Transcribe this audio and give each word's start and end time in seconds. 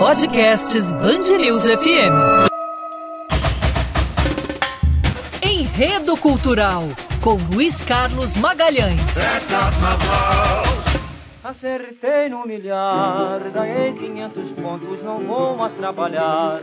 podcasts 0.00 0.90
News 0.92 1.64
FM. 1.64 2.48
Enredo 5.44 6.16
Cultural, 6.16 6.84
com 7.20 7.34
Luiz 7.54 7.82
Carlos 7.82 8.34
Magalhães. 8.34 9.18
Acertei 11.44 12.30
no 12.30 12.46
milhar, 12.46 13.40
ganhei 13.52 13.92
500 13.92 14.52
pontos, 14.52 15.02
não 15.02 15.18
vou 15.18 15.54
mais 15.58 15.74
trabalhar. 15.74 16.60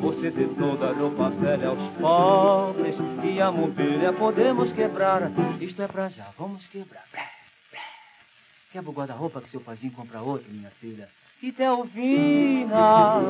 Você 0.00 0.32
de 0.32 0.46
toda 0.46 0.90
a 0.90 0.92
roupa 0.92 1.30
velha 1.30 1.68
aos 1.68 1.88
pobres 2.00 2.96
e 3.22 3.40
a 3.40 3.52
mobília 3.52 4.12
podemos 4.12 4.72
quebrar. 4.72 5.30
Isto 5.60 5.82
é 5.82 5.86
pra 5.86 6.08
já, 6.08 6.26
vamos 6.36 6.66
quebrar. 6.66 7.04
Quebra 8.72 8.90
o 8.90 8.92
guarda-roupa 8.92 9.40
que 9.40 9.50
seu 9.50 9.60
pazinho 9.60 9.92
compra 9.92 10.20
outro, 10.20 10.50
minha 10.50 10.70
filha. 10.80 11.08
E 11.42 11.50
Delvina 11.50 13.20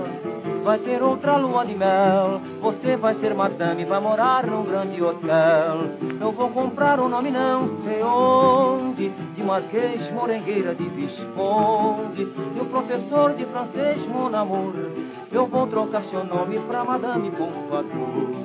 vai 0.63 0.79
ter 0.81 1.03
outra 1.03 1.39
lua 1.39 1.65
de 1.65 1.75
mel. 1.75 2.43
Você 2.61 2.95
vai 2.95 3.15
ser 3.15 3.33
madame, 3.33 3.87
vai 3.87 3.99
morar 4.01 4.47
num 4.47 4.65
grande 4.65 5.03
hotel. 5.03 5.79
Eu 6.21 6.31
vou 6.31 6.51
comprar 6.51 7.01
um 7.01 7.09
nome 7.09 7.31
não 7.31 7.83
sei 7.83 8.03
onde, 8.03 9.09
de 9.09 9.43
Marquês, 9.43 10.13
Morengueira, 10.13 10.75
de 10.75 10.87
Visconde. 10.91 12.29
E 12.55 12.61
o 12.61 12.67
professor 12.67 13.33
de 13.33 13.47
francês, 13.47 14.07
mon 14.07 14.35
amour, 14.35 14.75
eu 15.33 15.47
vou 15.47 15.67
trocar 15.67 16.03
seu 16.03 16.23
nome 16.23 16.59
pra 16.69 16.85
madame 16.85 17.31
Pompadour. 17.31 18.42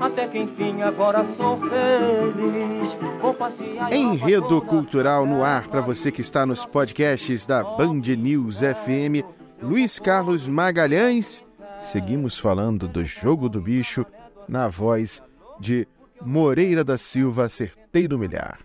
Até 0.00 0.28
que 0.28 0.38
enfim 0.38 0.82
agora 0.82 1.24
sou 1.36 1.58
feliz. 1.60 2.92
Vou 3.20 3.34
passear 3.34 3.92
Enredo 3.92 4.60
cultural 4.62 5.26
no 5.26 5.42
ar 5.44 5.68
para 5.68 5.80
você 5.80 6.10
que 6.10 6.20
está 6.20 6.44
nos 6.44 6.64
podcasts 6.66 7.46
da 7.46 7.62
Band 7.62 8.02
News 8.16 8.58
FM. 8.60 9.24
Luiz 9.62 9.98
Carlos 9.98 10.48
Magalhães. 10.48 11.44
Seguimos 11.80 12.38
falando 12.38 12.88
do 12.88 13.04
jogo 13.04 13.48
do 13.48 13.60
bicho 13.60 14.04
na 14.48 14.68
voz 14.68 15.22
de 15.60 15.86
Moreira 16.20 16.82
da 16.82 16.98
Silva, 16.98 17.44
acertei 17.44 18.08
no 18.08 18.18
milhar. 18.18 18.58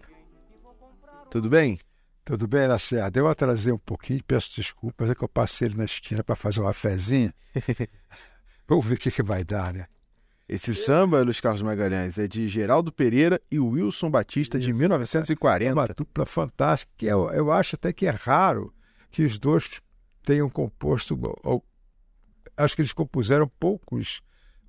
Tudo 1.30 1.50
bem? 1.50 1.80
Tudo 2.26 2.48
bem, 2.48 2.68
Lacerda? 2.68 3.20
Eu 3.20 3.28
atrasei 3.28 3.72
um 3.72 3.78
pouquinho, 3.78 4.24
peço 4.26 4.56
desculpas, 4.56 5.10
é 5.10 5.16
que 5.16 5.24
eu 5.24 5.28
passei 5.28 5.68
ele 5.68 5.78
na 5.78 5.86
esquina 5.86 6.24
para 6.24 6.36
fazer 6.36 6.62
uma 6.62 6.74
fezinha. 6.74 7.34
Vamos 8.68 8.86
ver 8.86 8.96
o 8.96 8.98
que, 8.98 9.12
que 9.12 9.22
vai 9.22 9.44
dar, 9.44 9.74
né? 9.74 9.88
Esse 10.54 10.76
samba, 10.76 11.24
Luiz 11.24 11.40
Carlos 11.40 11.64
Magalhães, 11.64 12.20
é 12.20 12.28
de 12.28 12.48
Geraldo 12.48 12.92
Pereira 12.94 13.42
e 13.50 13.60
Wilson 13.60 14.12
Batista, 14.12 14.60
Isso. 14.60 14.68
de 14.68 14.74
1940. 14.74 15.66
É 15.68 15.74
uma 15.74 15.88
dupla 15.88 16.28
fantástica. 16.28 16.92
Eu, 17.04 17.28
eu 17.32 17.52
acho 17.52 17.76
até 17.76 17.92
que 17.92 18.06
é 18.06 18.12
raro 18.12 18.72
que 19.10 19.24
os 19.24 19.40
dois 19.40 19.82
tenham 20.22 20.48
composto. 20.52 21.20
Ou, 21.42 21.66
acho 22.56 22.76
que 22.76 22.84
eles 22.84 22.94
compuseram 22.94 23.52
poucos, 23.60 24.22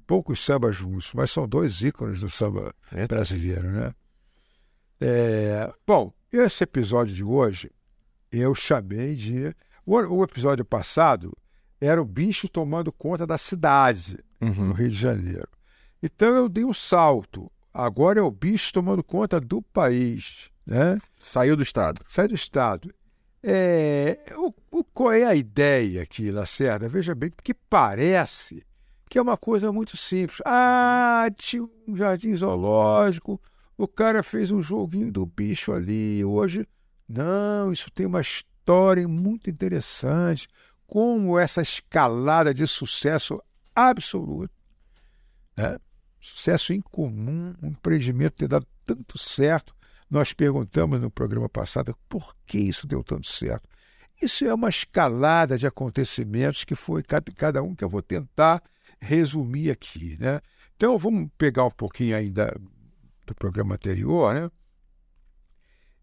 poucos 0.06 0.42
sambas 0.42 0.74
juntos, 0.74 1.12
mas 1.12 1.30
são 1.30 1.46
dois 1.46 1.82
ícones 1.82 2.18
do 2.18 2.30
samba 2.30 2.74
é. 2.90 3.06
brasileiro, 3.06 3.70
né? 3.70 3.94
É, 4.98 5.70
bom, 5.86 6.14
esse 6.32 6.64
episódio 6.64 7.14
de 7.14 7.22
hoje 7.22 7.70
eu 8.32 8.54
chamei 8.54 9.14
de. 9.14 9.54
O, 9.84 9.96
o 9.98 10.24
episódio 10.24 10.64
passado 10.64 11.36
era 11.78 12.00
o 12.00 12.06
bicho 12.06 12.48
tomando 12.48 12.90
conta 12.90 13.26
da 13.26 13.36
cidade, 13.36 14.18
uhum. 14.40 14.68
no 14.68 14.72
Rio 14.72 14.88
de 14.88 14.96
Janeiro. 14.96 15.46
Então 16.04 16.36
eu 16.36 16.50
dei 16.50 16.66
um 16.66 16.74
salto. 16.74 17.50
Agora 17.72 18.20
é 18.20 18.22
o 18.22 18.30
bicho 18.30 18.74
tomando 18.74 19.02
conta 19.02 19.40
do 19.40 19.62
país. 19.62 20.50
Né? 20.66 21.00
Saiu 21.18 21.56
do 21.56 21.62
Estado. 21.62 22.02
Saiu 22.06 22.28
do 22.28 22.34
Estado. 22.34 22.94
É, 23.42 24.18
o, 24.36 24.52
o, 24.70 24.84
qual 24.84 25.12
é 25.12 25.24
a 25.24 25.34
ideia 25.34 26.02
aqui, 26.02 26.30
Lacerda? 26.30 26.90
Veja 26.90 27.14
bem, 27.14 27.30
porque 27.30 27.54
parece 27.54 28.62
que 29.08 29.18
é 29.18 29.22
uma 29.22 29.38
coisa 29.38 29.72
muito 29.72 29.96
simples. 29.96 30.42
Ah, 30.44 31.26
tinha 31.36 31.62
um 31.62 31.96
jardim 31.96 32.34
zoológico, 32.36 33.40
o 33.76 33.88
cara 33.88 34.22
fez 34.22 34.50
um 34.50 34.60
joguinho 34.60 35.10
do 35.10 35.24
bicho 35.24 35.72
ali. 35.72 36.22
Hoje, 36.22 36.68
não, 37.08 37.72
isso 37.72 37.90
tem 37.90 38.04
uma 38.04 38.20
história 38.20 39.08
muito 39.08 39.48
interessante. 39.48 40.48
Como 40.86 41.38
essa 41.38 41.62
escalada 41.62 42.52
de 42.52 42.66
sucesso 42.66 43.42
absoluto. 43.74 44.52
Né? 45.56 45.78
Sucesso 46.24 46.72
incomum, 46.72 47.54
um 47.62 47.68
empreendimento 47.68 48.36
ter 48.36 48.48
dado 48.48 48.66
tanto 48.84 49.18
certo. 49.18 49.74
Nós 50.10 50.32
perguntamos 50.32 51.00
no 51.00 51.10
programa 51.10 51.48
passado 51.48 51.96
por 52.08 52.34
que 52.46 52.58
isso 52.58 52.86
deu 52.86 53.02
tanto 53.02 53.26
certo. 53.26 53.68
Isso 54.20 54.44
é 54.44 54.54
uma 54.54 54.68
escalada 54.68 55.58
de 55.58 55.66
acontecimentos 55.66 56.64
que 56.64 56.74
foi 56.74 57.02
cada, 57.02 57.62
um 57.62 57.74
que 57.74 57.84
eu 57.84 57.88
vou 57.88 58.02
tentar 58.02 58.62
resumir 59.00 59.70
aqui. 59.70 60.16
Né? 60.18 60.40
Então 60.76 60.96
vamos 60.96 61.28
pegar 61.36 61.64
um 61.64 61.70
pouquinho 61.70 62.16
ainda 62.16 62.56
do 63.26 63.34
programa 63.34 63.74
anterior. 63.74 64.34
Né? 64.34 64.50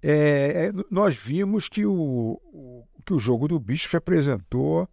É, 0.02 0.68
é 0.68 0.72
nós 0.90 1.16
vimos 1.16 1.70
que 1.70 1.86
o, 1.86 2.86
que 3.06 3.14
o 3.14 3.20
jogo 3.20 3.48
do 3.48 3.59
bicho 3.59 3.90
representou 3.92 4.88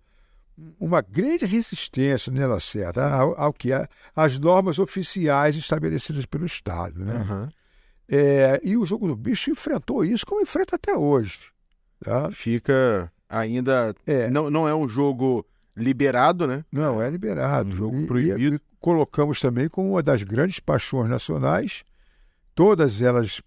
uma 0.79 1.01
grande 1.01 1.45
resistência, 1.47 2.33
né, 2.33 2.47
Lacerda, 2.47 3.09
ao, 3.09 3.39
ao 3.41 3.53
que 3.53 3.73
é 3.73 3.87
as 4.15 4.39
normas 4.39 4.79
oficiais 4.79 5.57
estabelecidas 5.57 6.27
pelo 6.27 6.47
Estado. 6.47 7.05
Né? 7.05 7.15
Uhum. 7.15 7.49
É, 8.09 8.61
e 8.65 8.77
o 8.77 8.87
jogo 8.87 9.09
do 9.09 9.17
bicho 9.17 9.51
enfrentou 9.51 10.05
isso 10.05 10.27
como 10.27 10.41
enfrenta 10.41 10.77
até 10.77 10.97
hoje. 10.97 11.39
Tá? 12.03 12.31
Fica 12.31 13.13
ainda. 13.29 13.95
É. 14.07 14.31
Não, 14.31 14.51
não 14.51 14.69
é 14.69 14.75
um 14.75 14.89
jogo 14.89 15.47
liberado, 15.77 16.47
né? 16.47 16.65
Não, 16.73 17.03
é 17.03 17.11
liberado. 17.11 17.71
Um 17.71 17.75
jogo 17.75 18.07
proibido. 18.07 18.55
E, 18.55 18.57
e 18.57 18.61
colocamos 18.81 19.41
também 19.41 19.69
como 19.69 19.93
uma 19.93 20.03
das 20.03 20.23
grandes 20.23 20.59
paixões 20.59 21.09
nacionais, 21.09 21.85
todas 22.55 23.03
elas 23.03 23.41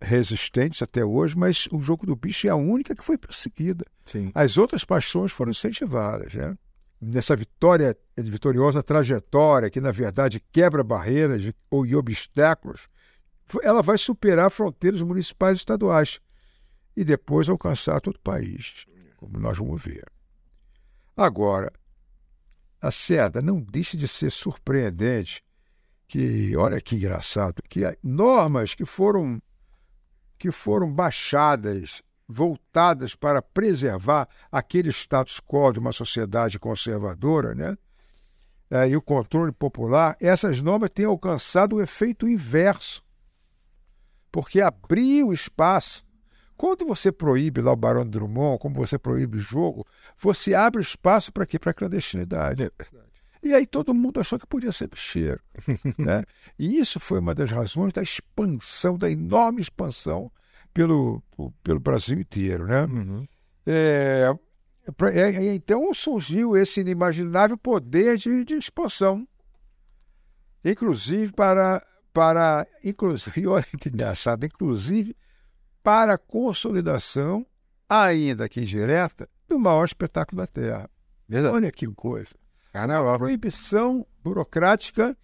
resistentes 0.00 0.82
até 0.82 1.04
hoje, 1.04 1.36
mas 1.36 1.68
o 1.70 1.80
jogo 1.80 2.06
do 2.06 2.16
bicho 2.16 2.46
é 2.46 2.50
a 2.50 2.56
única 2.56 2.94
que 2.94 3.04
foi 3.04 3.18
perseguida. 3.18 3.84
Sim. 4.04 4.30
As 4.34 4.56
outras 4.56 4.84
paixões 4.84 5.30
foram 5.30 5.50
incentivadas, 5.50 6.34
né? 6.34 6.56
Nessa 7.00 7.34
vitória, 7.34 7.96
vitoriosa 8.16 8.82
trajetória, 8.82 9.70
que 9.70 9.80
na 9.80 9.90
verdade 9.90 10.42
quebra 10.52 10.84
barreiras 10.84 11.42
e 11.86 11.96
obstáculos, 11.96 12.88
ela 13.62 13.82
vai 13.82 13.96
superar 13.96 14.50
fronteiras 14.50 15.00
municipais 15.00 15.58
e 15.58 15.60
estaduais 15.60 16.20
e 16.96 17.04
depois 17.04 17.48
alcançar 17.48 18.00
todo 18.00 18.16
o 18.16 18.20
país, 18.20 18.84
como 19.16 19.38
nós 19.38 19.56
vamos 19.56 19.82
ver. 19.82 20.04
Agora, 21.16 21.72
a 22.80 22.90
seda 22.90 23.40
não 23.40 23.60
deixa 23.60 23.96
de 23.96 24.06
ser 24.06 24.30
surpreendente 24.30 25.42
que, 26.06 26.56
olha 26.56 26.80
que 26.80 26.96
engraçado, 26.96 27.62
que 27.68 27.80
normas 28.02 28.74
que 28.74 28.84
foram 28.84 29.40
que 30.40 30.50
foram 30.50 30.90
baixadas, 30.90 32.02
voltadas 32.26 33.14
para 33.14 33.42
preservar 33.42 34.26
aquele 34.50 34.88
status 34.88 35.38
quo 35.38 35.70
de 35.70 35.78
uma 35.78 35.92
sociedade 35.92 36.58
conservadora, 36.58 37.54
né? 37.54 37.76
É, 38.70 38.88
e 38.88 38.96
o 38.96 39.02
controle 39.02 39.52
popular, 39.52 40.16
essas 40.18 40.62
normas 40.62 40.88
têm 40.94 41.04
alcançado 41.04 41.76
o 41.76 41.82
efeito 41.82 42.26
inverso, 42.26 43.02
porque 44.32 44.62
abriu 44.62 45.30
espaço. 45.30 46.02
Quando 46.56 46.86
você 46.86 47.12
proíbe 47.12 47.60
lá 47.60 47.72
o 47.72 47.76
Barão 47.76 48.04
de 48.04 48.10
Drummond, 48.10 48.60
como 48.60 48.76
você 48.76 48.98
proíbe 48.98 49.36
o 49.36 49.40
jogo, 49.40 49.86
você 50.16 50.54
abre 50.54 50.80
espaço 50.80 51.30
para 51.32 51.44
quê? 51.44 51.58
Para 51.58 51.72
a 51.72 51.74
clandestinidade. 51.74 52.62
É 52.62 52.70
e 53.42 53.54
aí 53.54 53.66
todo 53.66 53.94
mundo 53.94 54.20
achou 54.20 54.38
que 54.38 54.46
podia 54.46 54.72
ser 54.72 54.88
bicheiro. 54.88 55.40
né? 55.98 56.24
E 56.58 56.78
isso 56.78 57.00
foi 57.00 57.18
uma 57.20 57.34
das 57.34 57.50
razões 57.50 57.92
da 57.92 58.02
expansão, 58.02 58.98
da 58.98 59.10
enorme 59.10 59.62
expansão 59.62 60.30
pelo, 60.74 61.22
pelo 61.62 61.80
Brasil 61.80 62.20
inteiro. 62.20 62.66
Né? 62.66 62.84
Uhum. 62.84 63.26
É, 63.66 64.30
é, 65.14 65.54
então 65.54 65.92
surgiu 65.94 66.56
esse 66.56 66.80
inimaginável 66.80 67.56
poder 67.56 68.18
de, 68.18 68.44
de 68.44 68.54
expansão. 68.54 69.26
Inclusive 70.62 71.32
para, 71.32 71.82
para 72.12 72.66
inclusive, 72.84 73.46
olha 73.48 73.64
que 73.64 73.88
engraçado, 73.88 74.44
inclusive 74.44 75.16
para 75.82 76.14
a 76.14 76.18
consolidação, 76.18 77.46
ainda 77.88 78.48
que 78.50 78.60
indireta, 78.60 79.26
do 79.48 79.58
maior 79.58 79.84
espetáculo 79.84 80.42
da 80.42 80.46
Terra. 80.46 80.90
Verdade. 81.26 81.54
Olha 81.54 81.72
que 81.72 81.86
coisa. 81.86 82.34
Carnaval. 82.72 83.18
Proibição 83.18 84.06
burocrática, 84.22 85.16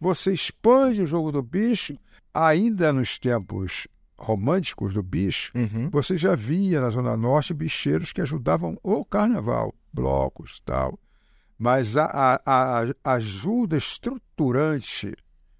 você 0.00 0.32
expande 0.32 1.02
o 1.02 1.06
jogo 1.06 1.32
do 1.32 1.42
bicho, 1.42 1.96
ainda 2.32 2.92
nos 2.92 3.18
tempos 3.18 3.86
românticos 4.16 4.94
do 4.94 5.02
bicho, 5.02 5.52
uhum. 5.54 5.90
você 5.90 6.16
já 6.16 6.36
via 6.36 6.80
na 6.80 6.90
Zona 6.90 7.16
Norte 7.16 7.52
bicheiros 7.52 8.12
que 8.12 8.20
ajudavam 8.20 8.78
o 8.82 9.04
carnaval, 9.04 9.74
blocos 9.92 10.60
tal. 10.60 10.98
Mas 11.58 11.96
a, 11.96 12.40
a, 12.44 12.82
a 13.04 13.12
ajuda 13.12 13.76
estruturante, 13.76 15.14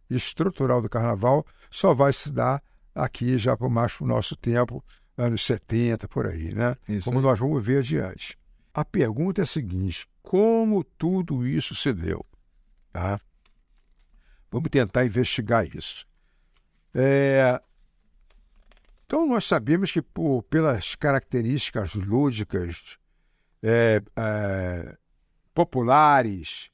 estrutural 0.09 0.81
do 0.81 0.89
carnaval 0.89 1.45
só 1.71 1.93
vai 1.93 2.13
se 2.13 2.31
dar 2.31 2.63
aqui 2.95 3.37
já 3.39 3.57
para 3.57 3.67
o 3.67 4.07
nosso 4.07 4.37
tempo, 4.37 4.83
anos 5.17 5.45
70, 5.45 6.07
por 6.09 6.27
aí, 6.27 6.55
né? 6.55 6.77
Isso 6.89 7.05
Como 7.05 7.19
aí. 7.19 7.25
nós 7.25 7.39
vamos 7.39 7.65
ver 7.65 7.79
adiante. 7.79 8.39
A 8.73 8.85
pergunta 8.85 9.43
é 9.43 9.45
a 9.45 9.47
seguinte: 9.47 10.07
como 10.23 10.85
tudo 10.85 11.47
isso 11.47 11.75
se 11.75 11.93
deu. 11.93 12.25
Tá? 12.93 13.21
Vamos 14.51 14.71
tentar 14.71 15.05
investigar 15.05 15.67
isso. 15.75 16.07
É... 16.95 17.61
Então, 19.07 19.27
nós 19.27 19.45
sabemos 19.45 19.91
que, 19.91 20.01
por, 20.01 20.43
pelas 20.45 20.95
características 20.95 21.95
lúdicas, 21.95 22.99
é, 23.63 24.03
é, 24.17 24.97
populares, 25.55 26.71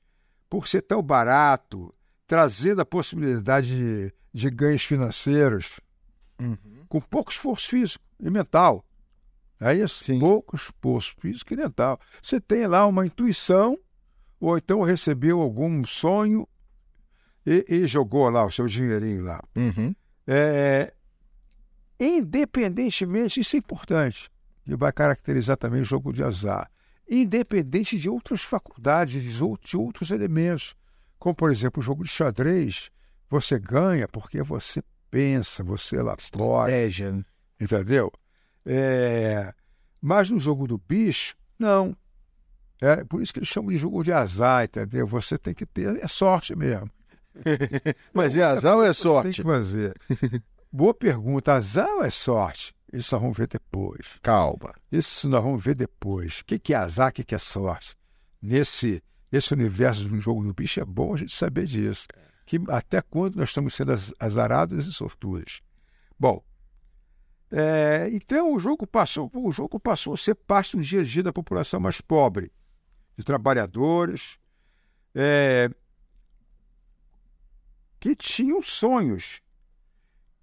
por 0.49 0.69
ser 0.69 0.83
tão 0.83 1.03
barato, 1.03 1.93
trazendo 2.27 2.81
a 2.81 2.87
possibilidade 2.87 3.77
de, 3.77 4.15
de 4.33 4.51
ganhos 4.51 4.85
financeiros, 4.85 5.81
uhum. 6.41 6.57
com 6.89 7.01
pouco 7.01 7.31
esforço 7.31 7.69
físico 7.69 8.05
e 8.21 8.31
mental. 8.31 8.85
É 9.61 9.75
isso? 9.75 10.05
Sim. 10.05 10.19
Pouco 10.21 10.57
esforço 10.57 11.15
físico 11.21 11.53
e 11.55 11.57
mental. 11.57 11.99
Você 12.23 12.41
tem 12.41 12.67
lá 12.67 12.87
uma 12.87 13.05
intuição, 13.05 13.79
ou 14.41 14.57
então 14.57 14.83
recebeu 14.83 15.41
algum 15.41 15.85
sonho 15.85 16.47
e, 17.45 17.65
e 17.69 17.87
jogou 17.87 18.29
lá 18.31 18.45
o 18.45 18.51
seu 18.51 18.67
dinheirinho 18.67 19.25
lá. 19.25 19.43
Uhum. 19.57 19.95
É, 20.27 20.93
independentemente, 21.99 23.41
isso 23.41 23.57
é 23.57 23.59
importante, 23.59 24.31
e 24.67 24.77
vai 24.77 24.93
caracterizar 24.93 25.57
também 25.57 25.81
o 25.81 25.85
jogo 25.85 26.13
de 26.13 26.23
azar, 26.23 26.71
independente 27.09 27.99
de 27.99 28.09
outras 28.09 28.43
faculdades, 28.43 29.23
de 29.23 29.77
outros 29.77 30.11
elementos, 30.11 30.77
como 31.19 31.35
por 31.35 31.51
exemplo 31.51 31.81
o 31.81 31.85
jogo 31.85 32.05
de 32.05 32.11
xadrez, 32.11 32.91
você 33.29 33.59
ganha 33.59 34.07
porque 34.07 34.43
você 34.43 34.83
pensa, 35.11 35.65
você 35.65 35.97
elabora. 35.97 36.21
Estratégia. 36.21 37.25
Entendeu? 37.61 38.13
É... 38.71 39.55
Mas 40.01 40.29
no 40.29 40.39
jogo 40.39 40.67
do 40.67 40.79
bicho, 40.79 41.35
não. 41.59 41.97
É 42.81 43.03
por 43.03 43.23
isso 43.23 43.33
que 43.33 43.41
eles 43.41 43.49
chamam 43.49 43.71
de 43.71 43.79
jogo 43.79 44.05
de 44.05 44.13
azar, 44.13 44.65
entendeu? 44.65 45.07
Você 45.07 45.37
tem 45.37 45.55
que 45.55 45.67
ter, 45.67 45.99
é 46.03 46.07
sorte 46.07 46.55
mesmo. 46.55 46.89
Mas 48.13 48.37
é 48.37 48.43
azar 48.43 48.77
ou 48.77 48.85
é 48.85 48.93
sorte? 48.93 49.25
Tem 49.25 49.33
que 49.33 49.43
fazer. 49.43 49.95
Boa 50.71 50.95
pergunta. 50.95 51.55
Azar 51.55 51.89
ou 51.89 52.05
é 52.05 52.11
sorte? 52.11 52.75
Isso 52.93 53.15
nós 53.15 53.23
vamos 53.23 53.37
ver 53.37 53.49
depois. 53.49 54.19
Calma. 54.23 54.75
Isso 54.93 55.29
nós 55.29 55.43
vamos 55.43 55.65
ver 55.65 55.77
depois. 55.77 56.41
O 56.41 56.45
que 56.45 56.73
é 56.73 56.77
azar, 56.77 57.11
o 57.11 57.13
que 57.13 57.35
é 57.35 57.39
sorte? 57.39 57.97
Nesse, 58.41 59.03
nesse 59.33 59.53
universo 59.53 60.09
do 60.09 60.21
jogo 60.21 60.45
do 60.45 60.55
bicho 60.55 60.81
é 60.81 60.85
bom 60.85 61.15
a 61.15 61.17
gente 61.17 61.35
saber 61.35 61.67
disso. 61.67 62.07
Que 62.47 62.61
até 62.69 63.03
quando 63.03 63.37
nós 63.37 63.49
estamos 63.49 63.75
sendo 63.75 63.93
azarados 64.19 64.87
e 64.87 64.93
sortudos. 64.93 65.61
Bom, 66.19 66.43
é, 67.51 68.09
então 68.13 68.53
o 68.53 68.59
jogo 68.59 68.87
passou, 68.87 69.31
o 69.35 69.51
jogo 69.51 69.81
passou 69.81 70.15
a 70.15 70.17
ser 70.17 70.35
parte 70.35 70.77
do 70.77 70.83
dia 70.83 71.01
a 71.01 71.05
dia 71.05 71.23
da 71.23 71.33
população 71.33 71.81
mais 71.81 72.01
pobre, 72.01 72.53
de 73.17 73.25
trabalhadores, 73.25 74.39
é, 75.15 75.71
que 77.99 78.15
tinham 78.15 78.63
sonhos, 78.63 79.41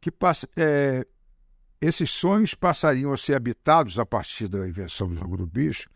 que 0.02 0.12
é, 0.58 1.08
esses 1.80 2.10
sonhos 2.10 2.54
passariam 2.54 3.14
a 3.14 3.18
ser 3.18 3.36
habitados 3.36 4.00
a 4.00 4.06
partir 4.06 4.48
da 4.48 4.68
invenção 4.68 5.08
do 5.08 5.16
jogo 5.16 5.38
do 5.38 5.46
bicho, 5.46 5.90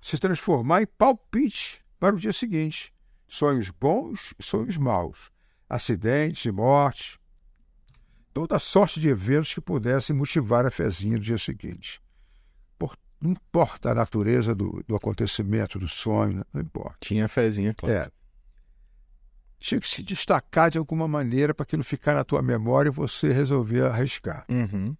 se 0.00 0.16
transformar 0.18 0.82
em 0.82 0.86
palpite 0.86 1.84
para 1.98 2.14
o 2.14 2.18
dia 2.18 2.32
seguinte. 2.32 2.94
Sonhos 3.26 3.68
bons 3.68 4.32
e 4.38 4.42
sonhos 4.42 4.78
maus, 4.78 5.30
acidentes 5.68 6.44
e 6.46 6.50
mortes, 6.50 7.17
toda 8.38 8.56
sorte 8.60 9.00
de 9.00 9.08
eventos 9.08 9.52
que 9.52 9.60
pudessem 9.60 10.14
motivar 10.14 10.64
a 10.64 10.70
fezinha 10.70 11.18
do 11.18 11.24
dia 11.24 11.38
seguinte. 11.38 12.00
Por, 12.78 12.96
não 13.20 13.32
importa 13.32 13.90
a 13.90 13.94
natureza 13.94 14.54
do, 14.54 14.80
do 14.86 14.94
acontecimento, 14.94 15.76
do 15.76 15.88
sonho, 15.88 16.46
não 16.52 16.62
importa. 16.62 16.98
Tinha 17.00 17.24
a 17.24 17.28
fezinha, 17.28 17.74
claro. 17.74 17.94
É 17.94 18.08
tinha 19.60 19.80
que 19.80 19.88
se 19.88 20.04
destacar 20.04 20.70
de 20.70 20.78
alguma 20.78 21.08
maneira 21.08 21.52
para 21.52 21.64
aquilo 21.64 21.82
ficar 21.82 22.14
na 22.14 22.22
tua 22.22 22.40
memória 22.40 22.90
e 22.90 22.92
você 22.92 23.32
resolver 23.32 23.86
arriscar. 23.86 24.46
Uhum. 24.48 24.96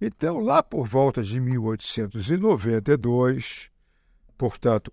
Então, 0.00 0.38
lá 0.38 0.62
por 0.62 0.86
volta 0.86 1.20
de 1.20 1.40
1892, 1.40 3.72
portanto, 4.36 4.92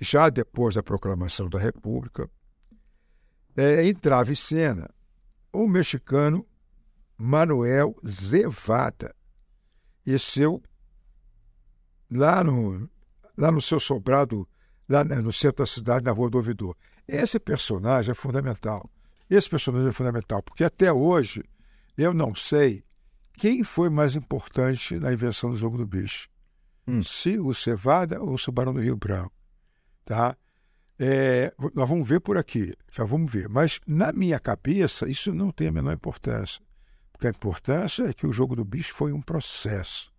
já 0.00 0.30
depois 0.30 0.74
da 0.74 0.82
proclamação 0.82 1.50
da 1.50 1.58
República, 1.58 2.26
é, 3.54 3.86
entrava 3.86 4.32
em 4.32 4.34
cena 4.34 4.88
o 5.64 5.68
mexicano 5.68 6.46
Manuel 7.16 7.96
Zevada 8.06 9.14
e 10.04 10.18
seu 10.18 10.62
lá 12.10 12.44
no 12.44 12.88
lá 13.36 13.50
no 13.50 13.60
seu 13.60 13.80
sobrado 13.80 14.48
lá 14.88 15.04
no 15.04 15.32
centro 15.32 15.64
da 15.64 15.66
cidade 15.66 16.04
na 16.04 16.12
Rua 16.12 16.30
do 16.30 16.38
Ouvidor 16.38 16.76
esse 17.06 17.38
personagem 17.38 18.10
é 18.10 18.14
fundamental. 18.14 18.90
Esse 19.30 19.48
personagem 19.48 19.88
é 19.88 19.92
fundamental, 19.92 20.42
porque 20.42 20.64
até 20.64 20.92
hoje 20.92 21.44
eu 21.96 22.12
não 22.12 22.34
sei 22.34 22.84
quem 23.34 23.62
foi 23.62 23.88
mais 23.88 24.16
importante 24.16 24.98
na 24.98 25.12
invenção 25.12 25.50
do 25.50 25.56
jogo 25.56 25.78
do 25.78 25.86
bicho. 25.86 26.28
Hum. 26.86 27.02
Se 27.02 27.38
o 27.38 27.54
Cevada 27.54 28.20
ou 28.20 28.34
o 28.34 28.52
Barão 28.52 28.72
do 28.72 28.80
Rio 28.80 28.96
Branco. 28.96 29.32
Tá? 30.04 30.36
É, 30.98 31.52
nós 31.74 31.88
vamos 31.88 32.08
ver 32.08 32.20
por 32.20 32.38
aqui, 32.38 32.74
já 32.90 33.04
vamos 33.04 33.30
ver. 33.30 33.48
Mas 33.48 33.80
na 33.86 34.12
minha 34.12 34.40
cabeça, 34.40 35.08
isso 35.08 35.32
não 35.32 35.50
tem 35.50 35.68
a 35.68 35.72
menor 35.72 35.92
importância. 35.92 36.62
Porque 37.12 37.26
a 37.26 37.30
importância 37.30 38.04
é 38.04 38.12
que 38.12 38.26
o 38.26 38.32
jogo 38.32 38.56
do 38.56 38.64
bicho 38.64 38.94
foi 38.94 39.12
um 39.12 39.20
processo. 39.20 40.12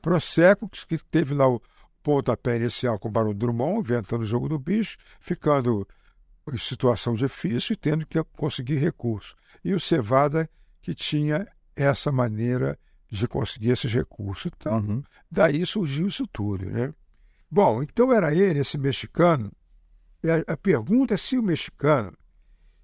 Processo 0.00 0.68
que 0.86 0.98
teve 0.98 1.34
lá 1.34 1.48
o 1.48 1.60
pontapé 2.02 2.56
inicial 2.56 2.98
com 2.98 3.08
o 3.08 3.10
Barão 3.10 3.34
Drummond, 3.34 3.80
inventando 3.80 4.22
o 4.22 4.26
jogo 4.26 4.48
do 4.48 4.58
bicho, 4.58 4.96
ficando 5.20 5.86
em 6.52 6.56
situação 6.56 7.14
difícil 7.14 7.74
e 7.74 7.76
tendo 7.76 8.06
que 8.06 8.22
conseguir 8.36 8.76
recursos. 8.76 9.34
E 9.64 9.74
o 9.74 9.80
Cevada 9.80 10.48
que 10.80 10.94
tinha 10.94 11.46
essa 11.76 12.10
maneira 12.10 12.78
de 13.10 13.26
conseguir 13.28 13.70
esses 13.70 13.92
recursos. 13.92 14.50
Então, 14.56 14.78
uhum. 14.78 15.02
daí 15.30 15.64
surgiu 15.66 16.08
isso 16.08 16.26
tudo. 16.26 16.66
Né? 16.66 16.92
Bom, 17.50 17.82
então 17.82 18.12
era 18.12 18.34
ele, 18.34 18.60
esse 18.60 18.78
mexicano. 18.78 19.52
A, 20.24 20.52
a 20.52 20.56
pergunta 20.56 21.14
é 21.14 21.16
se 21.16 21.38
o 21.38 21.42
mexicano, 21.42 22.16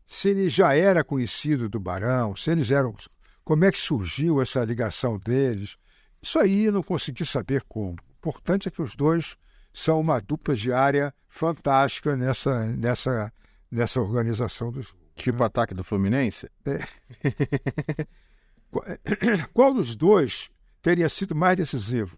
se 0.06 0.28
ele 0.28 0.48
já 0.48 0.75
era 0.75 1.02
conhecido 1.02 1.69
do 1.69 1.81
Barão, 1.81 2.36
se 2.36 2.50
eles 2.50 2.70
eram. 2.70 2.94
Como 3.44 3.64
é 3.64 3.70
que 3.72 3.78
surgiu 3.78 4.40
essa 4.40 4.64
ligação 4.64 5.19
deles? 5.19 5.76
Isso 6.22 6.38
aí 6.38 6.64
eu 6.64 6.73
não 6.73 6.82
consegui 6.82 7.26
saber 7.26 7.62
como. 7.68 7.92
O 7.92 8.16
importante 8.16 8.68
é 8.68 8.70
que 8.70 8.80
os 8.80 8.97
dois 8.97 9.37
são 9.73 10.00
uma 10.00 10.20
dupla 10.20 10.54
diária 10.54 11.12
fantástica 11.28 12.16
nessa, 12.16 12.64
nessa 12.66 13.32
nessa 13.75 14.00
organização 14.00 14.70
do 14.70 14.80
jogo. 14.80 14.99
Tipo 15.16 15.40
né? 15.40 15.44
ataque 15.44 15.75
do 15.75 15.85
Fluminense? 15.85 16.49
É. 16.64 16.78
Qual 19.52 19.75
dos 19.75 19.94
dois 19.97 20.49
teria 20.80 21.09
sido 21.09 21.35
mais 21.35 21.56
decisivo? 21.56 22.16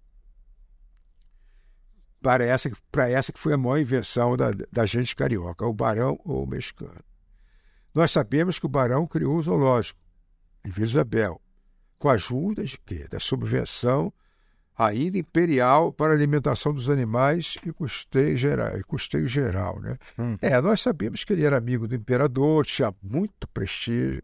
Para 2.26 2.44
essa, 2.44 2.68
para 2.90 3.08
essa 3.08 3.32
que 3.32 3.38
foi 3.38 3.52
a 3.52 3.56
maior 3.56 3.78
invenção 3.78 4.36
da, 4.36 4.50
da 4.72 4.84
gente 4.84 5.14
carioca, 5.14 5.64
o 5.64 5.72
barão 5.72 6.18
ou 6.24 6.42
o 6.42 6.46
mexicano. 6.46 7.04
Nós 7.94 8.10
sabemos 8.10 8.58
que 8.58 8.66
o 8.66 8.68
barão 8.68 9.06
criou 9.06 9.36
o 9.36 9.42
zoológico 9.42 10.00
em 10.64 10.70
Vila 10.70 10.88
Isabel, 10.88 11.40
com 12.00 12.08
a 12.08 12.14
ajuda 12.14 12.64
de 12.64 12.78
quê? 12.78 13.06
Da 13.08 13.20
subvenção 13.20 14.12
ainda 14.76 15.16
imperial 15.16 15.92
para 15.92 16.14
a 16.14 16.16
alimentação 16.16 16.74
dos 16.74 16.90
animais 16.90 17.58
e 17.64 17.72
custeio 17.72 18.36
geral. 18.36 18.76
E 18.76 18.82
custeio 18.82 19.28
geral 19.28 19.78
né? 19.80 19.96
Hum. 20.18 20.36
É, 20.42 20.60
nós 20.60 20.80
sabíamos 20.80 21.22
que 21.22 21.32
ele 21.32 21.44
era 21.44 21.56
amigo 21.56 21.86
do 21.86 21.94
imperador, 21.94 22.66
tinha 22.66 22.92
muito 23.00 23.46
prestígio, 23.46 24.20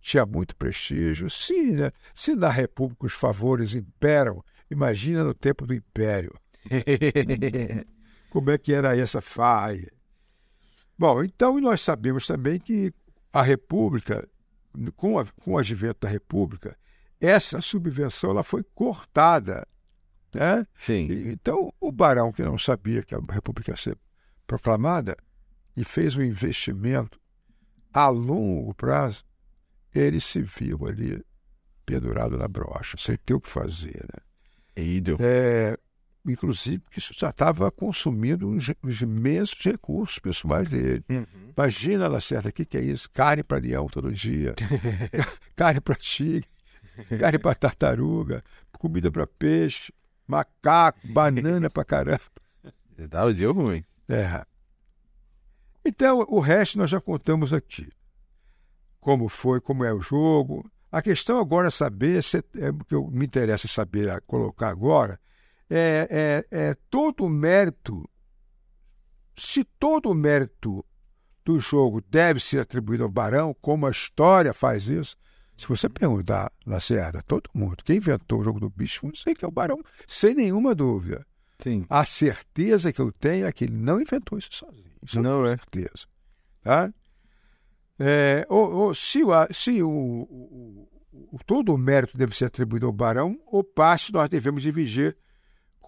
tinha 0.00 0.26
muito 0.26 0.56
prestígio. 0.56 1.30
Se, 1.30 1.70
né? 1.70 1.92
Se 2.12 2.34
na 2.34 2.48
República 2.48 3.06
os 3.06 3.12
favores 3.12 3.72
imperam, 3.72 4.44
imagina 4.68 5.22
no 5.22 5.32
tempo 5.32 5.64
do 5.64 5.72
Império. 5.72 6.34
Como 8.30 8.50
é 8.50 8.58
que 8.58 8.72
era 8.72 8.96
essa 8.96 9.20
faia? 9.20 9.90
Bom, 10.98 11.24
então 11.24 11.60
nós 11.60 11.80
sabemos 11.80 12.26
também 12.26 12.58
que 12.60 12.92
a 13.32 13.42
República, 13.42 14.28
com, 14.96 15.18
a, 15.18 15.24
com 15.26 15.52
o 15.52 15.58
advento 15.58 16.00
da 16.00 16.08
República, 16.08 16.76
essa 17.20 17.60
subvenção 17.60 18.30
ela 18.30 18.42
foi 18.42 18.62
cortada. 18.74 19.66
Né? 20.34 20.66
Sim. 20.78 21.06
E, 21.10 21.32
então, 21.32 21.72
o 21.80 21.90
barão, 21.90 22.32
que 22.32 22.42
não 22.42 22.58
sabia 22.58 23.02
que 23.02 23.14
a 23.14 23.20
República 23.30 23.72
ia 23.72 23.76
ser 23.76 23.98
proclamada, 24.46 25.16
e 25.76 25.84
fez 25.84 26.16
um 26.16 26.22
investimento 26.22 27.18
a 27.92 28.08
longo 28.08 28.74
prazo, 28.74 29.24
ele 29.94 30.20
se 30.20 30.42
viu 30.42 30.86
ali 30.86 31.24
pendurado 31.84 32.36
na 32.36 32.46
brocha, 32.46 32.96
sem 32.98 33.16
ter 33.16 33.34
o 33.34 33.40
que 33.40 33.48
fazer. 33.48 34.04
Né? 34.04 34.22
E 34.76 35.00
deu. 35.00 35.16
É, 35.20 35.76
inclusive, 36.26 36.78
porque 36.78 36.98
isso 36.98 37.14
já 37.16 37.30
estava 37.30 37.70
consumindo 37.70 38.50
os, 38.50 38.70
os, 38.82 39.00
imensos 39.00 39.58
recursos 39.64 40.18
pessoais 40.18 40.68
dele. 40.68 41.04
Uhum. 41.08 41.24
Imagina, 41.56 42.08
Lacerda, 42.08 42.48
o 42.48 42.52
que, 42.52 42.64
que 42.64 42.76
é 42.76 42.82
isso? 42.82 43.10
Carne 43.10 43.42
para 43.42 43.58
leão 43.58 43.86
todo 43.86 44.12
dia, 44.12 44.54
carne 45.56 45.80
para 45.80 45.94
tigre, 45.94 46.48
carne 47.18 47.38
para 47.38 47.54
tartaruga, 47.54 48.44
comida 48.78 49.10
para 49.10 49.26
peixe, 49.26 49.92
macaco, 50.26 51.00
banana 51.08 51.68
para 51.68 51.84
caramba. 51.84 52.20
Dá 53.08 53.30
deu 53.30 53.52
ruim. 53.52 53.84
É. 54.08 54.44
Então, 55.84 56.24
o 56.28 56.40
resto 56.40 56.78
nós 56.78 56.90
já 56.90 57.00
contamos 57.00 57.52
aqui. 57.52 57.88
Como 59.00 59.28
foi, 59.28 59.60
como 59.60 59.84
é 59.84 59.92
o 59.92 60.00
jogo. 60.00 60.70
A 60.92 61.00
questão 61.00 61.38
agora 61.38 61.68
é 61.68 61.70
saber, 61.70 62.22
se, 62.22 62.44
é, 62.56 62.68
o 62.68 62.84
que 62.84 62.94
eu, 62.94 63.06
me 63.10 63.24
interessa 63.24 63.66
saber, 63.66 64.20
colocar 64.22 64.68
agora, 64.68 65.18
é, 65.70 66.44
é, 66.50 66.68
é 66.70 66.76
todo 66.90 67.24
o 67.24 67.28
mérito, 67.28 68.08
se 69.36 69.64
todo 69.64 70.10
o 70.10 70.14
mérito 70.14 70.84
do 71.44 71.58
jogo 71.58 72.02
deve 72.02 72.40
ser 72.40 72.60
atribuído 72.60 73.04
ao 73.04 73.08
Barão, 73.08 73.54
como 73.60 73.86
a 73.86 73.90
história 73.90 74.52
faz 74.52 74.88
isso, 74.88 75.16
se 75.56 75.68
você 75.68 75.88
perguntar 75.88 76.50
na 76.64 76.80
Serra, 76.80 77.22
todo 77.22 77.50
mundo, 77.54 77.84
quem 77.84 77.98
inventou 77.98 78.40
o 78.40 78.44
jogo 78.44 78.58
do 78.58 78.70
bicho, 78.70 79.06
não 79.06 79.14
sei 79.14 79.34
que 79.34 79.44
é 79.44 79.48
o 79.48 79.52
Barão, 79.52 79.82
sem 80.06 80.34
nenhuma 80.34 80.74
dúvida. 80.74 81.26
Sim. 81.58 81.84
A 81.88 82.04
certeza 82.04 82.92
que 82.92 83.00
eu 83.00 83.12
tenho 83.12 83.46
é 83.46 83.52
que 83.52 83.64
ele 83.64 83.76
não 83.76 84.00
inventou 84.00 84.38
isso 84.38 84.48
sozinho. 84.52 84.90
Isso 85.02 85.20
não 85.20 85.44
é 85.44 85.56
certeza. 85.56 86.06
Tá? 86.62 86.92
É, 87.98 88.46
ou, 88.48 88.72
ou, 88.72 88.94
se, 88.94 89.22
o, 89.22 89.30
se 89.52 89.82
o, 89.82 89.90
o, 89.90 90.88
o, 91.32 91.38
todo 91.44 91.74
o 91.74 91.78
mérito 91.78 92.16
deve 92.16 92.34
ser 92.34 92.46
atribuído 92.46 92.86
ao 92.86 92.92
Barão, 92.92 93.38
ou 93.46 93.62
parte 93.62 94.12
nós 94.12 94.30
devemos 94.30 94.62
dividir 94.62 95.16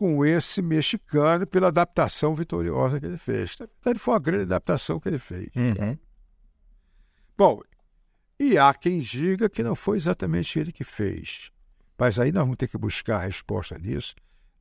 com 0.03 0.27
esse 0.27 0.61
mexicano 0.61 1.47
pela 1.47 1.69
adaptação 1.69 2.35
vitoriosa 2.35 2.99
que 2.99 3.07
ele 3.07 3.17
fez. 3.17 3.55
Então, 3.55 3.95
foi 3.97 4.15
uma 4.15 4.19
grande 4.19 4.43
adaptação 4.43 4.99
que 4.99 5.09
ele 5.09 5.21
fez. 5.21 5.49
Uhum. 5.55 5.97
Bom, 7.39 7.61
e 8.37 8.59
há 8.59 8.75
quem 8.75 8.99
diga 8.99 9.49
que 9.49 9.63
não 9.63 9.77
foi 9.77 9.99
exatamente 9.99 10.59
ele 10.59 10.73
que 10.73 10.83
fez. 10.83 11.53
Mas 11.97 12.19
aí 12.19 12.33
nós 12.33 12.43
vamos 12.43 12.57
ter 12.57 12.67
que 12.67 12.77
buscar 12.77 13.19
a 13.19 13.27
resposta 13.27 13.79
disso 13.79 14.17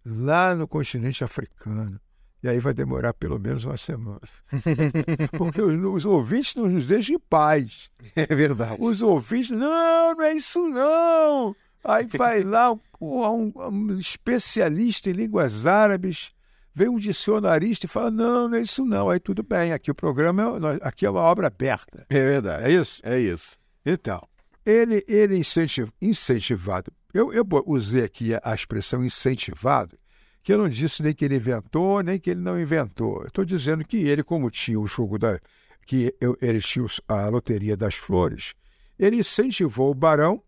lá 0.05 0.53
no 0.53 0.67
continente 0.67 1.23
africano. 1.23 1.99
E 2.43 2.47
aí 2.47 2.59
vai 2.59 2.75
demorar 2.75 3.11
pelo 3.15 3.39
menos 3.39 3.65
uma 3.65 3.77
semana. 3.77 4.21
Porque 5.35 5.59
os, 5.59 5.75
os, 5.83 6.05
ouvintes 6.05 6.53
não 6.53 6.67
nos 6.67 6.85
deixam 6.85 7.15
em 7.15 7.19
paz. 7.19 7.89
É 8.15 8.35
verdade. 8.35 8.77
Os 8.79 9.01
ouvintes, 9.01 9.49
não, 9.49 10.13
não 10.13 10.23
é 10.23 10.33
isso 10.35 10.59
não. 10.69 11.55
Aí 11.83 12.05
vai 12.05 12.43
lá 12.43 12.71
um, 12.99 13.51
um 13.55 13.97
especialista 13.97 15.09
em 15.09 15.13
línguas 15.13 15.65
árabes, 15.65 16.31
vem 16.73 16.89
um 16.89 16.97
dicionarista 16.97 17.85
e 17.85 17.89
fala, 17.89 18.11
não, 18.11 18.47
não 18.47 18.57
é 18.57 18.61
isso 18.61 18.85
não. 18.85 19.09
Aí 19.09 19.19
tudo 19.19 19.43
bem, 19.43 19.73
aqui 19.73 19.89
o 19.89 19.95
programa, 19.95 20.43
é, 20.43 20.87
aqui 20.87 21.05
é 21.05 21.09
uma 21.09 21.21
obra 21.21 21.47
aberta. 21.47 22.05
É 22.09 22.23
verdade. 22.23 22.65
É 22.65 22.71
isso? 22.71 23.01
É 23.03 23.19
isso. 23.19 23.57
Então, 23.85 24.21
ele, 24.65 25.03
ele 25.07 25.37
incentiv, 25.37 25.89
incentivado, 25.99 26.91
eu, 27.13 27.33
eu 27.33 27.45
usei 27.65 28.03
aqui 28.03 28.33
a, 28.33 28.41
a 28.43 28.53
expressão 28.53 29.03
incentivado, 29.03 29.97
que 30.43 30.53
eu 30.53 30.57
não 30.57 30.69
disse 30.69 31.03
nem 31.03 31.13
que 31.13 31.25
ele 31.25 31.35
inventou, 31.35 32.01
nem 32.01 32.19
que 32.19 32.29
ele 32.29 32.41
não 32.41 32.59
inventou. 32.59 33.21
Eu 33.21 33.27
estou 33.27 33.45
dizendo 33.45 33.83
que 33.83 33.97
ele, 34.07 34.23
como 34.23 34.49
tinha 34.49 34.79
o 34.79 34.87
jogo 34.87 35.17
da. 35.17 35.39
que 35.85 36.15
eu, 36.19 36.37
ele 36.41 36.59
tinha 36.61 36.85
a 37.07 37.27
loteria 37.27 37.75
das 37.75 37.95
flores, 37.95 38.53
ele 38.97 39.17
incentivou 39.17 39.91
o 39.91 39.95
barão 39.95 40.41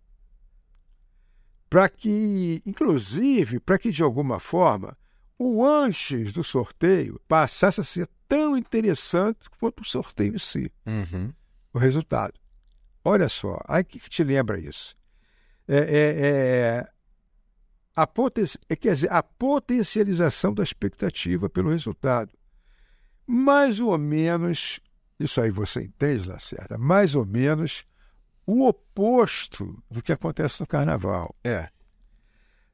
para 1.74 1.90
que, 1.90 2.62
inclusive, 2.68 3.60
para 3.60 3.80
que 3.80 3.90
de 3.90 4.04
alguma 4.04 4.40
forma 4.40 4.96
o 5.40 5.66
antes 5.66 6.32
do 6.32 6.44
sorteio 6.44 7.20
passasse 7.28 7.82
a 7.82 7.84
ser 7.84 8.08
tão 8.28 8.56
interessante 8.56 9.50
quanto 9.60 9.82
o 9.82 9.84
sorteio 9.84 10.36
em 10.36 10.38
si. 10.38 10.72
Uhum. 10.86 11.34
O 11.74 11.80
resultado. 11.80 12.36
Olha 13.04 13.28
só, 13.28 13.60
aí 13.68 13.84
que 13.84 14.00
te 14.08 14.24
lembra 14.24 14.60
isso? 14.60 14.96
É, 15.68 15.78
é, 15.78 16.28
é, 16.28 16.88
a, 17.96 18.06
poten 18.06 18.46
é, 18.70 18.76
quer 18.76 18.94
dizer, 18.94 19.12
a 19.12 19.24
potencialização 19.24 20.54
da 20.54 20.62
expectativa 20.62 21.50
pelo 21.50 21.72
resultado. 21.72 22.32
Mais 23.26 23.80
ou 23.80 23.98
menos, 23.98 24.80
isso 25.20 25.42
aí 25.42 25.50
você 25.50 25.82
entende, 25.82 26.30
Lacerda, 26.30 26.78
mais 26.78 27.16
ou 27.16 27.26
menos 27.26 27.84
o 28.46 28.68
oposto 28.68 29.82
do 29.90 30.02
que 30.02 30.12
acontece 30.12 30.62
no 30.62 30.68
carnaval. 30.68 31.36
É. 31.44 31.70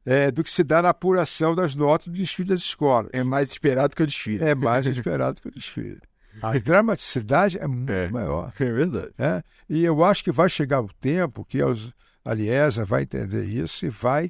É, 0.05 0.31
do 0.31 0.43
que 0.43 0.49
se 0.49 0.63
dá 0.63 0.81
na 0.81 0.89
apuração 0.89 1.53
das 1.53 1.75
notas 1.75 2.07
do 2.07 2.13
desfile 2.13 2.49
das 2.49 2.61
escolas. 2.61 3.09
É 3.13 3.23
mais 3.23 3.51
esperado 3.51 3.95
que 3.95 4.01
o 4.01 4.07
desfile. 4.07 4.43
É 4.43 4.55
mais 4.55 4.85
esperado 4.87 5.41
que 5.41 5.47
o 5.47 5.51
desfile. 5.51 5.99
A 6.41 6.57
dramaticidade 6.57 7.57
é 7.57 7.67
muito 7.67 7.91
é, 7.91 8.09
maior. 8.09 8.53
É 8.59 8.71
verdade. 8.71 9.11
É? 9.17 9.43
E 9.69 9.83
eu 9.83 10.03
acho 10.03 10.23
que 10.23 10.31
vai 10.31 10.49
chegar 10.49 10.81
o 10.81 10.93
tempo 10.93 11.45
que 11.45 11.61
os, 11.61 11.93
a 12.23 12.33
Liesa 12.33 12.85
vai 12.85 13.03
entender 13.03 13.43
isso 13.45 13.85
e 13.85 13.89
vai 13.89 14.29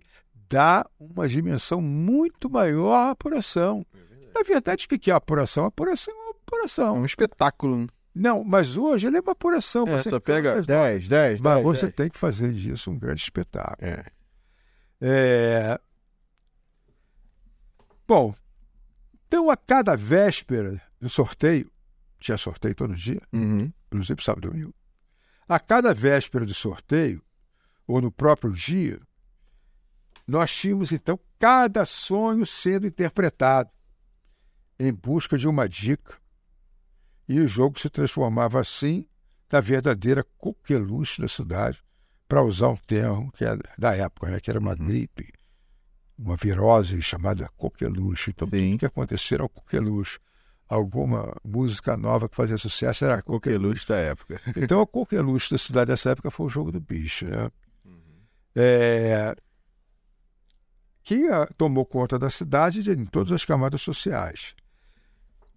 dar 0.50 0.90
uma 1.00 1.28
dimensão 1.30 1.80
muito 1.80 2.50
maior 2.50 2.94
à 2.94 3.12
apuração. 3.12 3.86
É 3.94 4.40
Na 4.40 4.44
verdade, 4.44 4.86
o 4.86 5.00
que 5.00 5.12
é 5.12 5.14
a 5.14 5.18
apuração? 5.18 5.66
A 5.66 5.68
apuração 5.68 6.14
é 6.14 6.18
uma 6.18 6.32
apuração. 6.32 6.96
É 6.96 7.00
um 7.00 7.06
espetáculo. 7.06 7.88
Não, 8.20 8.44
mas 8.44 8.76
hoje 8.76 9.08
ele 9.08 9.16
é 9.18 9.22
uma 9.22 9.32
apuração. 9.32 9.88
É, 9.88 10.04
você 10.04 10.10
só 10.10 10.20
pega 10.20 10.62
10, 10.62 11.08
10, 11.08 11.40
Mas 11.42 11.54
10, 11.56 11.64
você 11.64 11.82
10. 11.84 11.96
tem 11.96 12.10
que 12.10 12.18
fazer 12.20 12.52
disso 12.52 12.92
um 12.92 13.00
grande 13.00 13.22
espetáculo. 13.22 13.78
É. 13.90 14.06
É... 15.00 15.80
Bom, 18.06 18.36
então 19.26 19.50
a 19.50 19.56
cada 19.56 19.96
véspera 19.96 20.82
do 21.00 21.08
sorteio, 21.08 21.72
tinha 22.20 22.38
sorteio 22.38 22.76
todo 22.76 22.94
dia, 22.94 23.22
Uhum. 23.32 23.72
inclusive 23.88 24.22
sábado 24.22 24.48
e 24.48 24.52
domingo, 24.52 24.76
a 25.48 25.58
cada 25.60 25.94
véspera 25.94 26.46
do 26.46 26.54
sorteio, 26.54 27.24
ou 27.88 28.02
no 28.02 28.12
próprio 28.12 28.52
dia, 28.52 29.00
nós 30.28 30.52
tínhamos 30.54 30.92
então 30.92 31.18
cada 31.40 31.86
sonho 31.86 32.46
sendo 32.46 32.86
interpretado 32.86 33.70
em 34.78 34.92
busca 34.92 35.38
de 35.38 35.48
uma 35.48 35.70
dica. 35.70 36.18
E 37.30 37.40
o 37.40 37.48
jogo 37.48 37.80
se 37.80 37.90
transformava 37.92 38.60
assim 38.60 39.06
na 39.52 39.62
verdadeira 39.62 40.26
coqueluche 40.38 41.22
da 41.22 41.28
cidade, 41.28 41.80
para 42.28 42.42
usar 42.44 42.70
um 42.70 42.76
termo 42.76 43.32
que 43.32 43.46
é 43.46 43.56
da 43.78 43.96
época, 43.96 44.30
né, 44.32 44.40
que 44.40 44.50
era 44.50 44.60
uma 44.60 44.76
gripe, 44.76 45.32
uma 46.18 46.36
virose 46.36 47.02
chamada 47.02 47.48
coqueluche. 47.56 48.32
Então, 48.32 48.48
Sim. 48.48 48.74
o 48.76 48.78
que 48.80 48.86
acontecer 48.86 49.42
ao 49.42 49.48
coqueluche? 49.48 50.20
Alguma 50.68 51.36
música 51.44 51.96
nova 51.98 52.28
que 52.30 52.36
fazia 52.36 52.58
sucesso 52.58 53.06
era 53.06 53.16
a 53.16 53.22
coqueluche. 53.22 53.86
Coqueluche 53.86 53.88
da 53.88 53.98
época. 53.98 54.42
Então, 54.58 54.82
a 54.82 54.88
coqueluche 54.88 55.52
da 55.52 55.58
cidade 55.58 55.88
dessa 55.92 56.12
época 56.12 56.30
foi 56.30 56.46
o 56.48 56.50
jogo 56.50 56.72
do 56.72 56.80
bicho, 56.80 57.26
né? 57.26 57.50
É, 58.56 59.36
que 61.04 61.28
ah, 61.28 61.48
tomou 61.58 61.86
conta 61.86 62.20
da 62.20 62.30
cidade 62.30 62.84
de- 62.84 62.92
em 62.92 63.06
todas 63.06 63.32
as 63.32 63.46
camadas 63.46 63.82
sociais. 63.82 64.56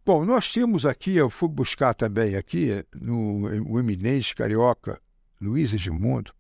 Bom, 0.05 0.25
nós 0.25 0.51
tínhamos 0.51 0.85
aqui, 0.85 1.15
eu 1.15 1.31
fui 1.31 1.49
buscar 1.49 1.95
também 1.95 2.35
aqui, 2.35 2.85
no 2.93 3.45
o 3.71 3.79
eminente 3.79 4.35
carioca 4.35 5.01
Luiz 5.41 5.73
Edmundo, 5.73 6.35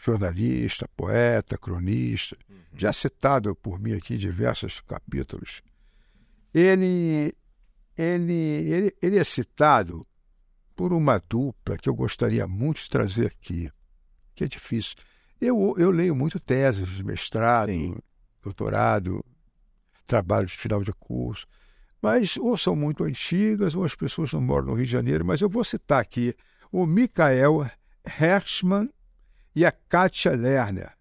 jornalista, 0.00 0.88
poeta, 0.96 1.58
cronista, 1.58 2.38
já 2.74 2.90
citado 2.90 3.54
por 3.54 3.78
mim 3.78 3.92
aqui 3.92 4.14
em 4.14 4.16
diversos 4.16 4.80
capítulos. 4.80 5.60
Ele, 6.54 7.34
ele, 7.98 8.32
ele, 8.32 8.96
ele 9.02 9.18
é 9.18 9.24
citado 9.24 10.00
por 10.74 10.94
uma 10.94 11.18
dupla 11.18 11.76
que 11.76 11.90
eu 11.90 11.94
gostaria 11.94 12.48
muito 12.48 12.82
de 12.82 12.88
trazer 12.88 13.26
aqui, 13.26 13.70
que 14.34 14.44
é 14.44 14.48
difícil. 14.48 14.96
Eu, 15.38 15.74
eu 15.76 15.90
leio 15.90 16.14
muito 16.14 16.40
teses 16.40 16.88
de 16.88 17.04
mestrado, 17.04 17.68
Sim. 17.68 17.94
doutorado, 18.42 19.22
trabalhos 20.06 20.52
de 20.52 20.56
final 20.56 20.82
de 20.82 20.94
curso, 20.94 21.46
mas 22.02 22.36
ou 22.36 22.56
são 22.56 22.74
muito 22.74 23.04
antigas, 23.04 23.76
ou 23.76 23.84
as 23.84 23.94
pessoas 23.94 24.32
não 24.32 24.40
moram 24.40 24.66
no 24.66 24.74
Rio 24.74 24.84
de 24.84 24.90
Janeiro, 24.90 25.24
mas 25.24 25.40
eu 25.40 25.48
vou 25.48 25.62
citar 25.62 26.00
aqui 26.02 26.34
o 26.72 26.84
Michael 26.84 27.70
Hershman 28.04 28.90
e 29.54 29.64
a 29.64 29.70
Katia 29.70 30.32
Lerner. 30.32 30.92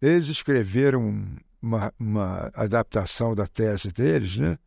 Eles 0.00 0.28
escreveram 0.28 1.26
uma, 1.60 1.92
uma 1.98 2.50
adaptação 2.54 3.34
da 3.34 3.46
tese 3.46 3.92
deles, 3.92 4.36
né? 4.36 4.58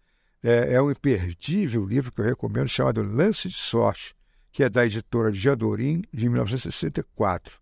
É, 0.44 0.76
é 0.76 0.82
um 0.82 0.92
imperdível 0.92 1.84
livro 1.86 2.12
que 2.12 2.22
eu 2.22 2.26
recomendo, 2.26 2.68
chamado 2.68 3.02
Lance 3.02 3.50
de 3.50 3.56
Sorte, 3.56 4.16
que 4.52 4.64
é 4.64 4.70
da 4.70 4.86
editora 4.86 5.32
de 5.32 5.40
Jadorim, 5.40 6.04
de 6.14 6.30
1964. 6.30 7.60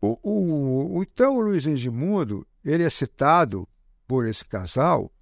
O, 0.00 0.18
o, 0.22 0.96
o- 0.98 1.02
então, 1.02 1.38
Luiz 1.38 1.64
Edmundo, 1.66 2.44
ele 2.64 2.82
é 2.82 2.90
citado 2.90 3.68
por 4.08 4.26
esse 4.26 4.44
casal, 4.44 5.12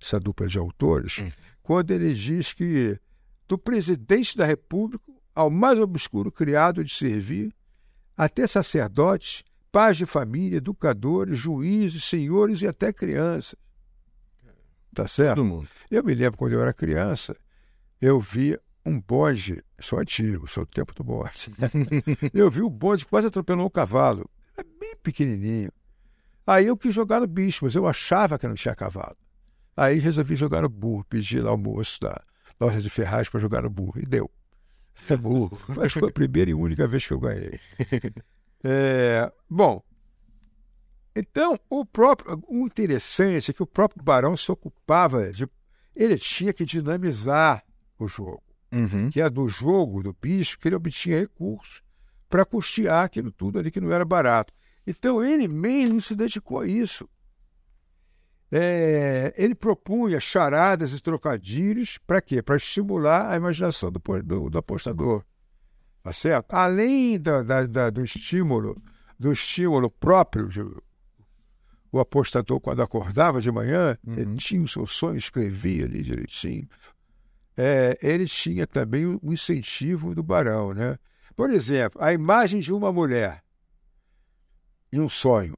essa 0.00 0.20
dupla 0.20 0.46
de 0.46 0.58
autores, 0.58 1.22
quando 1.62 1.90
ele 1.90 2.12
diz 2.12 2.52
que 2.52 2.98
do 3.48 3.58
presidente 3.58 4.36
da 4.36 4.44
República 4.44 5.12
ao 5.34 5.50
mais 5.50 5.78
obscuro 5.78 6.30
criado 6.30 6.84
de 6.84 6.94
servir, 6.94 7.54
até 8.16 8.46
sacerdotes, 8.46 9.42
pais 9.72 9.96
de 9.96 10.06
família, 10.06 10.58
educadores, 10.58 11.36
juízes, 11.36 12.04
senhores 12.04 12.62
e 12.62 12.66
até 12.66 12.92
crianças. 12.92 13.56
Tá 14.94 15.08
certo? 15.08 15.36
Todo 15.36 15.44
mundo. 15.44 15.68
Eu 15.90 16.04
me 16.04 16.14
lembro 16.14 16.38
quando 16.38 16.52
eu 16.52 16.62
era 16.62 16.72
criança, 16.72 17.36
eu 18.00 18.20
vi 18.20 18.56
um 18.86 19.00
bonde, 19.00 19.64
sou 19.80 19.98
antigo, 19.98 20.46
sou 20.46 20.64
do 20.64 20.70
tempo 20.70 20.94
do 20.94 21.02
bonde. 21.02 21.52
eu 22.32 22.48
vi 22.50 22.62
o 22.62 22.70
bonde 22.70 23.04
quase 23.04 23.26
atropelou 23.26 23.66
um 23.66 23.70
cavalo. 23.70 24.30
Era 24.56 24.66
bem 24.78 24.94
pequenininho. 25.02 25.70
Aí 26.46 26.66
eu 26.66 26.76
quis 26.76 26.94
jogar 26.94 27.20
no 27.20 27.26
bicho, 27.26 27.64
mas 27.64 27.74
eu 27.74 27.86
achava 27.86 28.38
que 28.38 28.46
não 28.46 28.54
tinha 28.54 28.74
cavalo. 28.74 29.16
Aí 29.76 29.98
resolvi 29.98 30.36
jogar 30.36 30.62
no 30.62 30.68
burro, 30.68 31.04
pedi 31.04 31.40
lá 31.40 31.52
o 31.52 31.56
moço 31.58 32.00
da 32.00 32.22
loja 32.60 32.80
de 32.80 32.88
ferraz 32.90 33.28
para 33.28 33.40
jogar 33.40 33.62
no 33.62 33.70
burro, 33.70 34.00
e 34.00 34.06
deu. 34.06 34.30
É 35.10 35.16
burro. 35.16 35.58
Mas 35.68 35.92
foi 35.92 36.08
a 36.08 36.12
primeira 36.12 36.50
e 36.50 36.54
única 36.54 36.86
vez 36.86 37.06
que 37.06 37.12
eu 37.12 37.20
ganhei. 37.20 37.58
É, 38.66 39.30
bom, 39.50 39.82
então 41.14 41.58
o 41.68 41.84
próprio, 41.84 42.42
o 42.48 42.66
interessante 42.66 43.50
é 43.50 43.54
que 43.54 43.62
o 43.62 43.66
próprio 43.66 44.02
Barão 44.02 44.36
se 44.36 44.50
ocupava 44.50 45.30
de. 45.32 45.46
Ele 45.94 46.16
tinha 46.18 46.52
que 46.52 46.64
dinamizar 46.64 47.62
o 47.98 48.08
jogo, 48.08 48.42
Uhum. 48.72 49.08
que 49.10 49.20
é 49.20 49.30
do 49.30 49.46
jogo 49.46 50.02
do 50.02 50.12
bicho 50.20 50.58
que 50.58 50.66
ele 50.66 50.74
obtinha 50.74 51.20
recursos 51.20 51.82
para 52.28 52.44
custear 52.44 53.04
aquilo 53.04 53.30
tudo 53.30 53.58
ali 53.58 53.70
que 53.70 53.80
não 53.80 53.92
era 53.92 54.04
barato. 54.04 54.52
Então 54.86 55.22
ele 55.22 55.46
mesmo 55.46 56.00
se 56.00 56.16
dedicou 56.16 56.60
a 56.60 56.66
isso. 56.66 57.08
É, 58.52 59.34
ele 59.36 59.54
propunha 59.54 60.20
charadas 60.20 60.92
e 60.92 61.00
trocadilhos 61.02 61.98
para 62.06 62.20
quê? 62.20 62.42
Para 62.42 62.56
estimular 62.56 63.30
a 63.32 63.36
imaginação 63.36 63.90
do, 63.90 64.00
do- 64.22 64.50
do 64.50 64.58
apostador. 64.58 65.24
Tá 66.02 66.12
certo? 66.12 66.52
Além 66.52 67.18
da- 67.18 67.42
da- 67.42 67.66
da- 67.66 67.90
do 67.90 68.04
estímulo, 68.04 68.80
do 69.18 69.32
estímulo 69.32 69.90
próprio, 69.90 70.48
de- 70.48 70.60
o 71.90 71.98
apostador, 71.98 72.60
quando 72.60 72.82
acordava 72.82 73.40
de 73.40 73.50
manhã, 73.50 73.96
ele 74.06 74.36
tinha 74.36 74.62
o 74.62 74.68
seu 74.68 74.86
sonho, 74.86 75.16
escrevia 75.16 75.84
ali 75.84 76.02
direitinho. 76.02 76.68
É, 77.56 77.96
ele 78.02 78.26
tinha 78.26 78.66
também 78.66 79.06
o 79.06 79.20
incentivo 79.32 80.14
do 80.14 80.22
barão. 80.22 80.74
Né? 80.74 80.98
Por 81.36 81.50
exemplo, 81.50 82.02
a 82.02 82.12
imagem 82.12 82.60
de 82.60 82.72
uma 82.72 82.92
mulher 82.92 83.42
em 84.92 85.00
um 85.00 85.08
sonho 85.08 85.56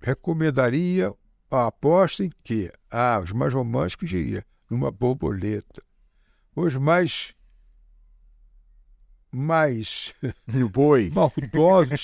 recomendaria 0.00 1.12
aposta 1.50 2.24
em 2.24 2.30
que? 2.44 2.70
Ah, 2.90 3.20
os 3.22 3.32
mais 3.32 3.52
românticos 3.54 4.08
diriam 4.08 4.42
numa 4.70 4.90
borboleta. 4.90 5.82
Os 6.54 6.76
mais 6.76 7.34
mais 9.30 10.14
O 10.64 10.68
boi. 10.68 11.10
maldosos 11.14 12.02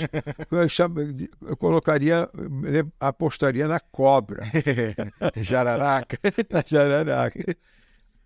eu, 0.50 0.68
chamo- 0.68 1.00
eu 1.42 1.56
colocaria 1.56 2.28
eu 2.64 2.92
apostaria 3.00 3.66
na 3.66 3.80
cobra 3.80 4.44
Jararaca. 5.36 6.18
na 6.50 6.62
jararaca 6.66 7.56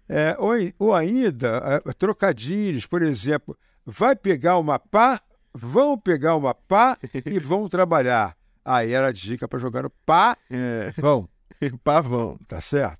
é, 0.08 0.34
ou, 0.38 0.54
ou 0.78 0.94
ainda 0.94 1.82
eh, 1.87 1.92
trocadilhos 1.92 2.87
por 2.87 3.02
exemplo 3.02 3.56
vai 3.87 4.16
pegar 4.16 4.58
uma 4.58 4.78
pá 4.80 5.20
vão 5.54 5.96
pegar 5.96 6.34
uma 6.34 6.52
pá 6.54 6.98
e 7.25 7.38
vão 7.38 7.68
trabalhar 7.68 8.37
aí 8.64 8.92
era 8.92 9.08
a 9.08 9.12
dica 9.12 9.46
para 9.48 9.58
jogar 9.58 9.82
no 9.82 9.90
pá 10.04 10.36
É. 10.50 10.92
vão 10.98 11.28
Pavão. 11.84 12.38
tá 12.46 12.60
certo? 12.60 12.98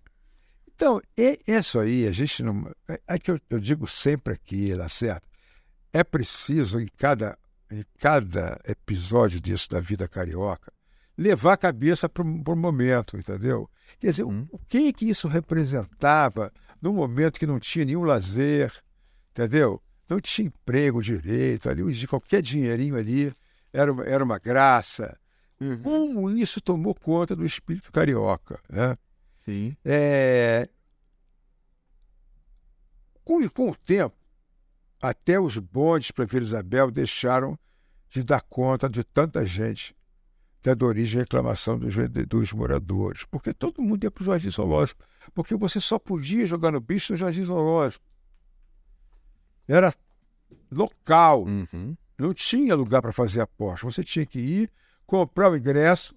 Então, 0.75 1.01
é 1.17 1.39
isso 1.47 1.79
aí, 1.79 2.07
a 2.07 2.13
gente 2.13 2.43
não. 2.43 2.71
É, 2.89 3.01
é 3.09 3.19
que 3.19 3.31
eu, 3.33 3.41
eu 3.51 3.59
digo 3.59 3.87
sempre 3.89 4.35
aqui, 4.35 4.73
tá 4.77 4.89
certo? 4.89 5.27
É 5.93 6.05
preciso, 6.05 6.81
em 6.81 6.87
cada, 6.97 7.37
em 7.71 7.85
cada 7.99 8.61
episódio 8.65 9.41
disso 9.41 9.69
da 9.71 9.81
vida 9.81 10.07
carioca, 10.07 10.73
levar 11.17 11.55
a 11.55 11.57
cabeça 11.57 12.09
para 12.09 12.23
o 12.23 12.57
momento, 12.57 13.17
entendeu? 13.17 13.69
Quer 13.99 14.11
dizer, 14.11 14.25
Hum. 14.25 14.47
o, 14.53 14.57
o 14.57 14.59
que 14.69 14.93
que 14.93 15.09
isso 15.09 15.27
representava 15.27 16.53
num 16.81 16.93
momento 16.93 17.41
que 17.41 17.47
não 17.47 17.59
tinha 17.59 17.85
nenhum 17.85 18.05
lazer, 18.05 18.73
entendeu? 19.33 19.83
Não 20.09 20.21
tinha 20.21 20.47
emprego 20.47 21.03
direito, 21.03 21.69
ali, 21.69 21.91
de 21.93 22.07
qualquer 22.07 22.41
dinheirinho 22.41 22.97
ali 22.97 23.33
era 23.73 23.93
uma, 23.93 24.05
era 24.05 24.23
uma 24.25 24.39
graça. 24.39 25.19
Como 25.83 26.31
isso 26.31 26.61
tomou 26.61 26.95
conta 26.95 27.35
do 27.35 27.45
espírito 27.45 27.91
carioca, 27.91 28.61
né? 28.69 28.97
Sim. 29.39 29.77
É... 29.85 30.69
Com, 33.25 33.47
com 33.51 33.71
o 33.71 33.77
tempo, 33.77 34.17
até 35.01 35.39
os 35.39 35.59
bondes 35.59 36.11
para 36.11 36.25
Vila 36.25 36.45
Isabel 36.45 36.91
deixaram 36.91 37.59
de 38.09 38.23
dar 38.23 38.41
conta 38.43 38.89
de 38.89 39.05
tanta 39.05 39.45
gente 39.45 39.95
dando 40.63 40.87
origem 40.87 41.21
à 41.21 41.23
reclamação 41.23 41.79
dos, 41.79 41.95
dos 42.27 42.53
moradores. 42.53 43.25
Porque 43.25 43.53
todo 43.53 43.83
mundo 43.83 44.05
ia 44.05 44.11
para 44.11 44.23
o 44.23 44.27
Jardim 44.27 44.51
Zoológico. 44.51 45.05
Porque 45.35 45.55
você 45.55 45.81
só 45.81 45.99
podia 45.99 46.47
jogar 46.47 46.73
no 46.73 46.81
bicho 46.81 47.13
no 47.13 47.17
Jardim 47.17 47.45
Zoológico. 47.45 48.05
Era 49.67 49.95
local. 50.71 51.45
Uhum. 51.45 51.97
Não 52.17 52.35
tinha 52.35 52.75
lugar 52.75 53.03
para 53.03 53.13
fazer 53.13 53.41
aposta. 53.41 53.87
Você 53.87 54.03
tinha 54.03 54.27
que 54.27 54.39
ir, 54.39 54.73
comprar 55.09 55.51
o 55.51 55.57
ingresso, 55.57 56.15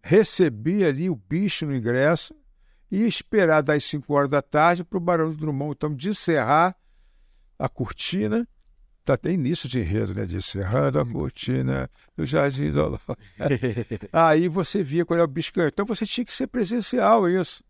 receber 0.00 0.86
ali 0.86 1.10
o 1.10 1.16
bicho 1.16 1.66
no 1.66 1.74
ingresso 1.74 2.32
e 2.88 3.04
esperar 3.04 3.62
das 3.62 3.82
5 3.82 4.14
horas 4.14 4.30
da 4.30 4.40
tarde 4.40 4.84
para 4.84 4.96
o 4.96 5.00
Barão 5.00 5.30
do 5.30 5.36
Drummond, 5.36 5.72
então, 5.72 5.92
descerrar 5.92 6.76
a 7.58 7.68
cortina. 7.68 8.46
Tá, 9.04 9.16
tem 9.16 9.34
início 9.34 9.68
de 9.68 9.80
enredo, 9.80 10.14
né? 10.14 10.24
Descerrando 10.24 11.00
a 11.00 11.06
cortina 11.06 11.90
do 12.16 12.24
Jardim 12.24 12.70
Zoológico. 12.70 13.16
Aí 14.12 14.48
você 14.48 14.84
via 14.84 15.04
qual 15.04 15.16
era 15.16 15.24
o 15.24 15.28
bicho 15.28 15.52
ganhando. 15.52 15.72
Então 15.72 15.86
você 15.86 16.06
tinha 16.06 16.24
que 16.24 16.32
ser 16.32 16.46
presencial 16.46 17.28
isso. 17.28 17.62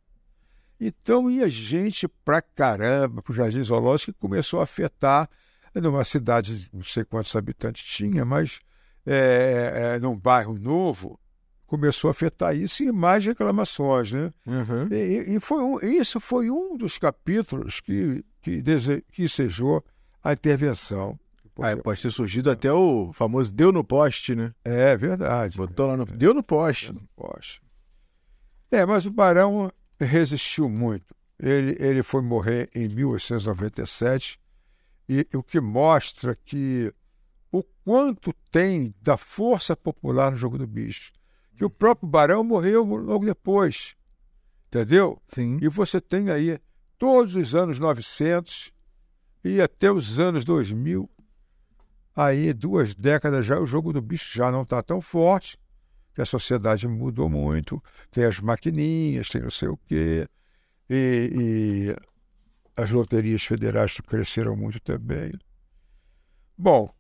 Então 0.79 1.31
ia 1.31 1.49
gente 1.49 2.07
pra 2.09 2.43
caramba 2.43 3.23
pro 3.23 3.35
Jardim 3.35 3.63
Zoológico 3.63 4.13
que 4.13 4.19
começou 4.19 4.61
a 4.61 4.65
afetar 4.65 5.31
numa 5.75 6.05
cidade, 6.05 6.69
não 6.73 6.83
sei 6.83 7.05
quantos 7.05 7.35
habitantes 7.35 7.85
tinha, 7.85 8.25
mas 8.25 8.61
é, 9.07 9.95
é, 9.95 9.99
num 10.01 10.17
bairro 10.17 10.59
novo, 10.59 11.19
começou 11.67 12.09
a 12.09 12.11
afetar 12.11 12.57
isso 12.57 12.83
e 12.83 12.91
mais 12.91 13.25
reclamações, 13.25 14.13
né? 14.13 14.33
Uhum. 14.47 14.89
E, 14.91 15.37
e 15.37 15.41
foi 15.41 15.63
um, 15.63 15.79
isso 15.81 16.19
foi 16.21 16.51
um 16.51 16.77
dos 16.77 16.99
capítulos 16.99 17.81
que, 17.81 18.25
que, 18.43 18.61
dese, 18.61 19.05
que 19.13 19.25
ensejou 19.25 19.85
a 20.23 20.33
intervenção. 20.33 21.19
Ah, 21.59 21.75
pode 21.77 22.03
ter 22.03 22.11
surgido 22.11 22.51
até 22.51 22.71
o 22.71 23.13
famoso 23.15 23.53
deu 23.53 23.73
no 23.73 23.83
poste, 23.83 24.35
né? 24.35 24.53
É 24.63 24.95
verdade. 24.97 25.57
Botou 25.57 25.87
lá 25.87 25.97
no. 25.97 26.05
Deu 26.05 26.35
no 26.35 26.43
poste. 26.43 26.93
Poxa. 27.17 27.61
É, 28.71 28.85
mas 28.85 29.07
o 29.07 29.11
Barão 29.11 29.73
resistiu 29.99 30.69
muito. 30.69 31.15
Ele, 31.39 31.77
ele 31.79 32.03
foi 32.03 32.21
morrer 32.21 32.69
em 32.75 32.89
1897 32.89 34.39
e 35.09 35.27
o 35.33 35.43
que 35.43 35.61
mostra 35.61 36.37
que 36.45 36.93
o 37.59 37.63
quanto 37.85 38.33
tem 38.51 38.95
da 39.01 39.17
força 39.17 39.77
popular 39.77 40.31
no 40.31 40.37
jogo 40.37 40.59
do 40.59 40.67
bicho. 40.67 41.13
Que 41.57 41.65
o 41.65 41.71
próprio 41.71 42.09
Barão 42.09 42.45
morreu 42.45 42.85
logo 42.85 43.25
depois, 43.25 43.97
entendeu? 44.69 45.21
Sim. 45.29 45.59
E 45.63 45.69
você 45.69 46.01
tem 46.01 46.31
aí 46.31 46.61
todos 46.99 47.35
os 47.35 47.55
anos 47.55 47.79
900 47.79 48.73
e 49.43 49.61
até 49.61 49.91
os 49.91 50.19
anos 50.21 50.45
2000, 50.45 51.09
aí 52.15 52.53
duas 52.53 52.95
décadas 52.95 53.47
já, 53.47 53.59
o 53.61 53.67
jogo 53.67 53.93
do 53.93 54.03
bicho 54.03 54.37
já 54.37 54.51
não 54.51 54.63
está 54.63 54.83
tão 54.83 55.01
forte, 55.01 55.57
que 56.15 56.21
a 56.21 56.27
sociedade 56.27 56.89
mudou 56.89 57.29
muito, 57.29 57.83
tem 58.11 58.25
as 58.25 58.41
maquininhas, 58.41 59.29
tem 59.29 59.43
não 59.43 59.51
sei 59.51 59.69
o 59.69 59.77
quê, 59.77 60.29
e, 60.91 61.31
e 61.33 61.97
as 62.77 62.91
loterias 62.91 63.45
federais 63.45 64.01
cresceram 64.01 64.57
muito 64.57 64.81
também. 64.81 65.33
Bom, 66.57 66.91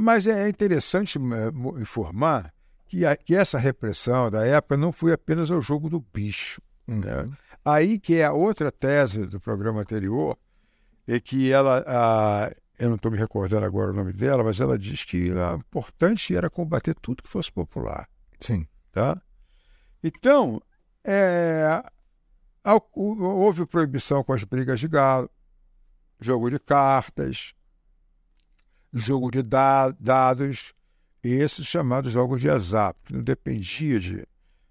mas 0.00 0.26
é 0.28 0.48
interessante 0.48 1.18
eh, 1.18 1.80
informar 1.82 2.54
que, 2.86 3.04
a- 3.04 3.16
que 3.16 3.34
essa 3.34 3.58
repressão 3.58 4.30
da 4.30 4.46
época 4.46 4.76
não 4.76 4.92
foi 4.92 5.12
apenas 5.12 5.50
ao 5.50 5.60
jogo 5.60 5.90
do 5.90 6.00
bicho. 6.00 6.62
né? 6.86 7.22
Uhum. 7.22 7.32
Aí 7.64 7.98
que 7.98 8.14
é 8.14 8.24
a 8.24 8.32
outra 8.32 8.70
tese 8.70 9.26
do 9.26 9.40
programa 9.40 9.80
anterior, 9.80 10.38
é 11.06 11.18
que 11.18 11.50
ela, 11.50 11.84
a, 11.86 12.52
eu 12.78 12.88
não 12.88 12.96
estou 12.96 13.10
me 13.10 13.18
recordando 13.18 13.66
agora 13.66 13.90
o 13.90 13.94
nome 13.94 14.12
dela, 14.12 14.44
mas 14.44 14.60
ela 14.60 14.78
diz 14.78 15.04
que 15.04 15.30
o 15.32 15.54
importante 15.56 16.36
era 16.36 16.48
combater 16.48 16.94
tudo 16.94 17.22
que 17.22 17.28
fosse 17.28 17.50
popular. 17.50 18.08
Sim. 18.40 18.66
Tá? 18.92 19.20
Então, 20.02 20.62
é, 21.04 21.82
houve 22.94 23.66
proibição 23.66 24.22
com 24.22 24.32
as 24.32 24.44
brigas 24.44 24.78
de 24.78 24.86
galo, 24.86 25.28
jogo 26.20 26.50
de 26.50 26.58
cartas, 26.58 27.52
jogo 28.92 29.30
de 29.30 29.42
da- 29.42 29.90
dados, 29.98 30.74
esses 31.22 31.66
chamados 31.66 32.12
jogos 32.12 32.40
de 32.40 32.48
azar, 32.48 32.94
que 33.04 33.12
não 33.12 33.22
dependia 33.22 33.98
de 34.00 34.26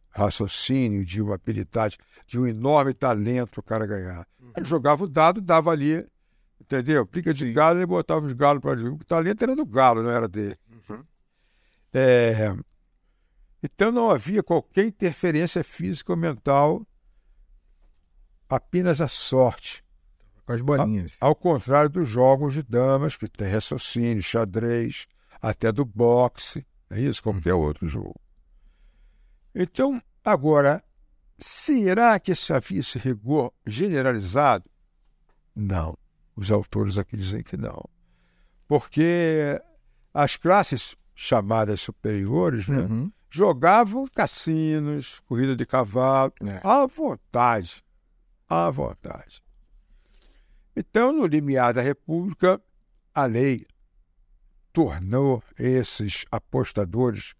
raciocínio, 0.09 1.05
de 1.05 1.21
uma 1.21 1.35
habilidade, 1.35 1.97
de 2.25 2.39
um 2.39 2.47
enorme 2.47 2.93
talento 2.93 3.59
o 3.59 3.63
cara 3.63 3.85
ganhar. 3.85 4.27
Ele 4.55 4.65
jogava 4.65 5.03
o 5.03 5.07
dado, 5.07 5.39
dava 5.39 5.71
ali, 5.71 6.05
entendeu? 6.59 7.05
Briga 7.05 7.33
de 7.33 7.51
galo, 7.53 7.77
ele 7.79 7.85
botava 7.85 8.25
os 8.25 8.33
galos 8.33 8.61
para 8.61 8.79
O 8.79 8.97
talento 9.05 9.43
era 9.43 9.55
do 9.55 9.65
galo, 9.65 10.01
não 10.01 10.09
era 10.09 10.27
dele. 10.27 10.57
É, 11.93 12.55
então 13.61 13.91
não 13.91 14.09
havia 14.09 14.41
qualquer 14.41 14.85
interferência 14.85 15.63
física 15.63 16.11
ou 16.11 16.17
mental, 16.17 16.85
apenas 18.49 19.01
a 19.01 19.07
sorte. 19.07 19.83
Com 20.47 20.53
as 20.53 20.61
bolinhas. 20.61 21.17
Ao 21.19 21.35
contrário 21.35 21.89
dos 21.89 22.07
jogos 22.09 22.53
de 22.53 22.63
damas, 22.63 23.15
que 23.17 23.27
tem 23.27 23.51
raciocínio, 23.51 24.23
xadrez, 24.23 25.05
até 25.41 25.71
do 25.71 25.83
boxe, 25.85 26.65
é 26.89 26.99
isso, 27.01 27.21
como 27.21 27.39
qualquer 27.39 27.53
outro 27.53 27.87
jogo. 27.87 28.15
Então, 29.53 30.01
agora, 30.23 30.83
será 31.37 32.17
que 32.19 32.31
havia 32.53 32.79
esse 32.79 32.97
rigor 32.97 33.51
generalizado? 33.65 34.63
Não. 35.55 35.97
Os 36.35 36.49
autores 36.49 36.97
aqui 36.97 37.17
dizem 37.17 37.43
que 37.43 37.57
não. 37.57 37.83
Porque 38.67 39.59
as 40.13 40.37
classes 40.37 40.95
chamadas 41.13 41.81
superiores 41.81 42.67
né, 42.67 42.77
Uhum. 42.77 43.11
jogavam 43.29 44.07
cassinos, 44.07 45.19
corrida 45.27 45.55
de 45.55 45.65
cavalo, 45.65 46.31
É. 46.45 46.61
à 46.63 46.85
vontade. 46.85 47.83
À 48.47 48.69
vontade. 48.69 49.41
Então, 50.79 51.11
no 51.11 51.25
limiar 51.25 51.73
da 51.73 51.81
República, 51.81 52.61
a 53.11 53.25
lei 53.25 53.65
tornou 54.71 55.43
esses 55.57 56.23
apostadores, 56.31 57.33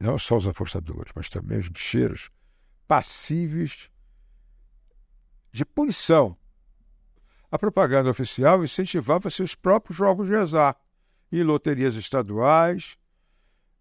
não 0.00 0.18
só 0.18 0.38
os 0.38 0.48
apostadores, 0.48 1.12
mas 1.14 1.28
também 1.28 1.58
os 1.58 1.68
bicheiros, 1.68 2.30
passíveis 2.88 3.90
de 5.52 5.62
punição. 5.66 6.34
A 7.50 7.58
propaganda 7.58 8.08
oficial 8.08 8.64
incentivava 8.64 9.28
seus 9.28 9.54
próprios 9.54 9.98
jogos 9.98 10.26
de 10.26 10.36
azar 10.36 10.74
em 11.30 11.42
loterias 11.42 11.96
estaduais, 11.96 12.96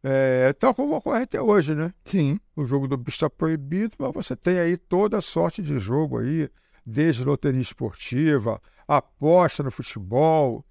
é, 0.03 0.51
tal 0.51 0.75
como 0.75 0.97
ocorre 0.97 1.21
até 1.21 1.41
hoje, 1.41 1.73
né? 1.73 1.93
Sim. 2.03 2.37
O 2.53 2.65
jogo 2.65 2.85
do 2.85 2.97
bicho 2.97 3.15
está 3.15 3.29
proibido, 3.29 3.95
mas 3.97 4.13
você 4.13 4.35
tem 4.35 4.59
aí 4.59 4.75
toda 4.75 5.21
sorte 5.21 5.61
de 5.61 5.79
jogo 5.79 6.17
aí, 6.19 6.49
desde 6.85 7.23
loteria 7.23 7.61
esportiva, 7.61 8.61
aposta 8.87 9.63
no 9.63 9.71
futebol, 9.71 10.63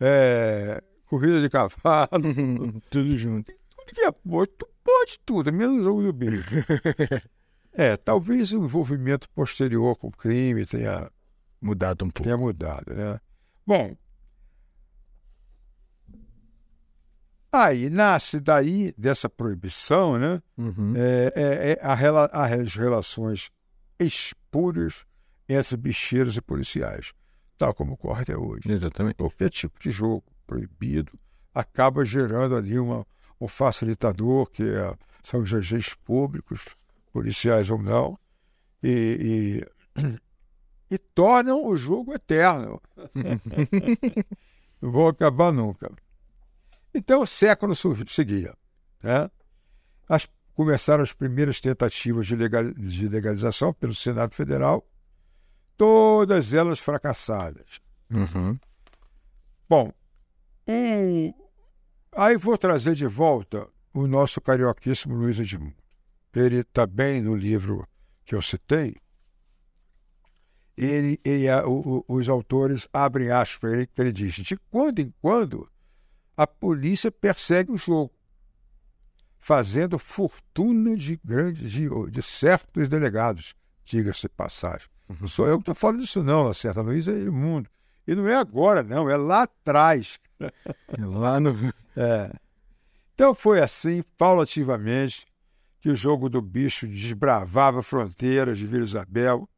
é, 0.00 0.82
corrida 1.06 1.40
de 1.42 1.50
cavalo, 1.50 2.08
Tudo 2.90 3.18
junto. 3.18 3.52
tudo 3.70 3.94
que 3.94 4.00
é 4.00 4.06
aposta, 4.06 4.54
tu 4.58 4.68
pode 4.82 5.18
tudo, 5.24 5.52
menos 5.52 5.84
o 5.86 6.02
do 6.02 6.12
bicho. 6.12 6.50
é, 7.72 7.96
talvez 7.96 8.52
o 8.52 8.64
envolvimento 8.64 9.28
posterior 9.30 9.96
com 9.96 10.08
o 10.08 10.12
crime 10.12 10.64
tenha 10.64 11.10
Mudado 11.60 12.04
um 12.04 12.08
pouco. 12.08 12.22
tenha 12.22 12.36
mudado, 12.36 12.94
né? 12.94 13.20
Bom, 13.66 13.94
aí 17.52 17.90
nasce 17.90 18.40
daí 18.40 18.94
dessa 18.96 19.28
proibição, 19.28 20.18
né? 20.18 20.40
Uhum. 20.56 20.94
É, 20.96 21.32
é- 21.34 21.72
é 21.72 21.78
a 21.82 21.94
as 22.54 22.74
relações 22.74 23.50
espúrias 23.98 25.04
entre 25.48 25.76
bicheiros 25.76 26.36
e 26.36 26.40
policiais, 26.42 27.12
tal 27.56 27.72
como 27.74 27.94
ocorre 27.94 28.22
até 28.22 28.36
hoje. 28.36 28.70
Exatamente. 28.70 29.16
Qualquer 29.16 29.50
tipo 29.50 29.78
de 29.80 29.90
jogo 29.90 30.22
proibido 30.46 31.18
acaba 31.54 32.04
gerando 32.04 32.54
ali 32.56 32.78
uma, 32.78 33.06
um 33.40 33.48
facilitador, 33.48 34.50
que 34.50 34.62
é- 34.62 34.94
são 35.22 35.40
os 35.40 35.52
agentes 35.52 35.94
públicos, 35.94 36.64
policiais 37.12 37.70
ou 37.70 37.82
não, 37.82 38.18
e, 38.82 39.62
e, 39.96 40.00
e 40.94 40.98
tornam 40.98 41.64
o 41.66 41.76
jogo 41.76 42.12
eterno. 42.14 42.80
Não 44.80 44.92
vão 44.92 45.08
acabar 45.08 45.52
nunca. 45.52 45.90
Então 46.94 47.20
o 47.22 47.26
século 47.26 47.74
seguia. 48.06 48.54
Né? 49.02 49.28
As, 50.08 50.28
começaram 50.54 51.02
as 51.02 51.12
primeiras 51.12 51.60
tentativas 51.60 52.26
de, 52.26 52.36
legal- 52.36 52.72
de 52.72 53.08
legalização 53.08 53.72
pelo 53.72 53.94
Senado 53.94 54.34
Federal, 54.34 54.86
todas 55.78 56.52
elas 56.52 56.78
fracassadas. 56.80 57.80
Uhum. 58.10 58.58
Bom, 59.68 59.92
um- 60.66 61.32
aí 62.12 62.36
vou 62.36 62.58
trazer 62.58 62.94
de 62.94 63.06
volta 63.06 63.66
o 63.94 64.06
nosso 64.06 64.40
carioquíssimo 64.40 65.14
Luiz 65.14 65.38
Edmundo. 65.38 65.76
Ele 66.34 66.62
também 66.62 67.22
no 67.22 67.34
livro 67.34 67.86
que 68.24 68.34
eu 68.34 68.42
citei, 68.42 68.96
ele, 70.76 71.18
ele- 71.24 71.48
a- 71.48 71.66
o- 71.66 72.04
o- 72.06 72.14
os 72.16 72.28
autores 72.28 72.86
abrem 72.92 73.30
aspas 73.30 73.58
para 73.58 73.70
ele, 73.72 73.86
que 73.86 74.00
ele 74.00 74.12
diz: 74.12 74.34
de 74.34 74.56
quando 74.70 75.00
em 75.00 75.12
quando 75.20 75.68
a 76.36 76.46
polícia 76.46 77.10
persegue 77.10 77.72
o 77.72 77.76
jogo, 77.76 78.12
fazendo 79.38 79.98
fortuna 79.98 80.96
de 80.96 81.18
grandes, 81.24 81.70
de, 81.72 81.88
de 82.10 82.22
certos 82.22 82.88
delegados, 82.88 83.54
diga-se 83.84 84.22
de 84.22 84.28
passagem. 84.28 84.88
Não 85.20 85.28
sou 85.28 85.46
eu 85.46 85.56
que 85.56 85.62
estou 85.62 85.74
falando 85.74 86.00
disso, 86.00 86.22
não, 86.22 86.44
Lacerda 86.44 86.82
Luiz 86.82 87.08
é 87.08 87.12
Edmundo. 87.12 87.68
E 88.06 88.14
não 88.14 88.28
é 88.28 88.36
agora, 88.36 88.82
não, 88.82 89.08
é 89.08 89.16
lá 89.16 89.42
atrás. 89.42 90.18
Lá 90.98 91.40
no. 91.40 91.54
É. 92.00 92.32
Então 93.12 93.34
foi 93.34 93.60
assim, 93.60 94.04
paulativamente, 94.16 95.26
que 95.80 95.90
o 95.90 95.96
jogo 95.96 96.28
do 96.28 96.40
bicho 96.40 96.86
desbravava 96.86 97.82
fronteiras 97.82 98.56
de 98.56 98.68
Vila 98.68 98.84
Isabel, 98.84 99.48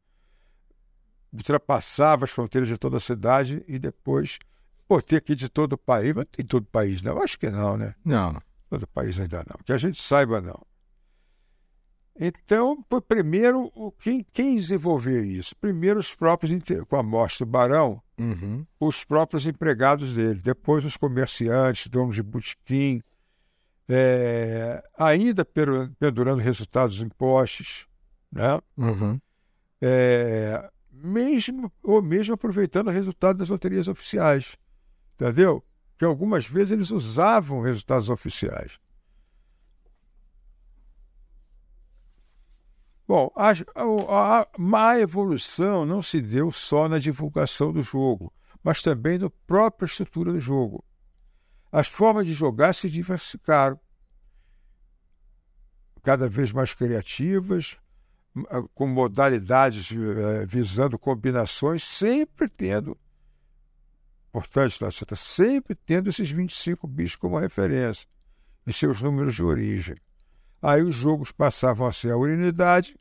ultrapassava 1.31 2.25
as 2.25 2.31
fronteiras 2.31 2.67
de 2.67 2.79
toda 2.79 2.97
a 2.97 2.99
cidade 2.99 3.63
e 3.67 3.77
depois, 3.77 4.39
por 4.87 5.03
ter 5.03 5.17
aqui 5.17 5.35
de 5.35 5.49
todo 5.49 5.73
o 5.73 5.77
país, 5.77 6.15
mas 6.15 6.25
tem 6.31 6.43
todo 6.43 6.63
o 6.63 6.71
país 6.71 7.03
não, 7.03 7.21
acho 7.21 7.37
que 7.37 7.51
não, 7.51 7.77
né? 7.77 7.93
Não. 8.03 8.41
Todo 8.67 8.83
o 8.83 8.87
país 8.87 9.19
ainda 9.19 9.45
não, 9.47 9.63
que 9.63 9.71
a 9.71 9.77
gente 9.77 10.01
saiba 10.01 10.41
não. 10.41 10.59
Então, 12.23 12.77
primeiro, 13.07 13.71
quem, 13.97 14.23
quem 14.31 14.55
desenvolveu 14.55 15.25
isso? 15.25 15.55
Primeiro 15.55 15.99
os 15.99 16.13
próprios, 16.13 16.51
com 16.87 16.95
a 16.95 17.01
morte 17.01 17.39
do 17.39 17.47
Barão, 17.47 17.99
Uhum. 18.19 18.63
os 18.79 19.03
próprios 19.03 19.47
empregados 19.47 20.13
dele, 20.13 20.39
depois 20.39 20.85
os 20.85 20.95
comerciantes, 20.95 21.87
donos 21.87 22.13
de 22.13 22.21
botequim, 22.21 23.01
é, 23.89 24.83
ainda 24.95 25.43
pendurando 25.43 26.39
resultados 26.39 27.01
em 27.01 27.09
postes, 27.09 27.87
né? 28.31 28.59
Uhum. 28.77 29.19
É, 29.81 30.69
mesmo, 30.91 31.71
ou 31.81 32.03
mesmo 32.03 32.35
aproveitando 32.35 32.89
o 32.89 32.91
resultado 32.91 33.37
das 33.37 33.49
loterias 33.49 33.87
oficiais, 33.87 34.55
entendeu? 35.15 35.63
Que 35.97 36.05
algumas 36.05 36.45
vezes 36.45 36.71
eles 36.71 36.91
usavam 36.91 37.61
resultados 37.61 38.09
oficiais. 38.09 38.79
Bom, 43.11 43.29
a, 43.35 43.49
a, 43.49 44.39
a 44.39 44.47
má 44.57 44.97
evolução 44.97 45.85
não 45.85 46.01
se 46.01 46.21
deu 46.21 46.49
só 46.49 46.87
na 46.87 46.97
divulgação 46.97 47.73
do 47.73 47.83
jogo, 47.83 48.31
mas 48.63 48.81
também 48.81 49.17
na 49.17 49.29
própria 49.45 49.85
estrutura 49.85 50.31
do 50.31 50.39
jogo. 50.39 50.81
As 51.69 51.89
formas 51.89 52.25
de 52.25 52.31
jogar 52.31 52.71
se 52.71 52.89
diversificaram, 52.89 53.77
cada 56.01 56.29
vez 56.29 56.53
mais 56.53 56.73
criativas, 56.73 57.77
com 58.73 58.87
modalidades 58.87 59.91
eh, 59.91 60.45
visando 60.45 60.97
combinações, 60.97 61.83
sempre 61.83 62.47
tendo, 62.47 62.97
importante, 64.29 64.81
Lacerda, 64.81 65.17
sempre 65.17 65.75
tendo 65.75 66.09
esses 66.09 66.31
25 66.31 66.87
bichos 66.87 67.17
como 67.17 67.37
referência, 67.37 68.07
em 68.65 68.71
seus 68.71 69.01
números 69.01 69.35
de 69.35 69.43
origem. 69.43 69.97
Aí 70.61 70.81
os 70.81 70.95
jogos 70.95 71.33
passavam 71.33 71.85
a 71.85 71.91
ser 71.91 72.11
a 72.11 72.17
unidade, 72.17 73.00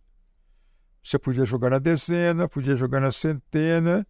você 1.02 1.18
podia 1.18 1.44
jogar 1.44 1.70
na 1.70 1.78
dezena, 1.78 2.48
podia 2.48 2.76
jogar 2.76 3.00
na 3.00 3.10
centena 3.10 4.06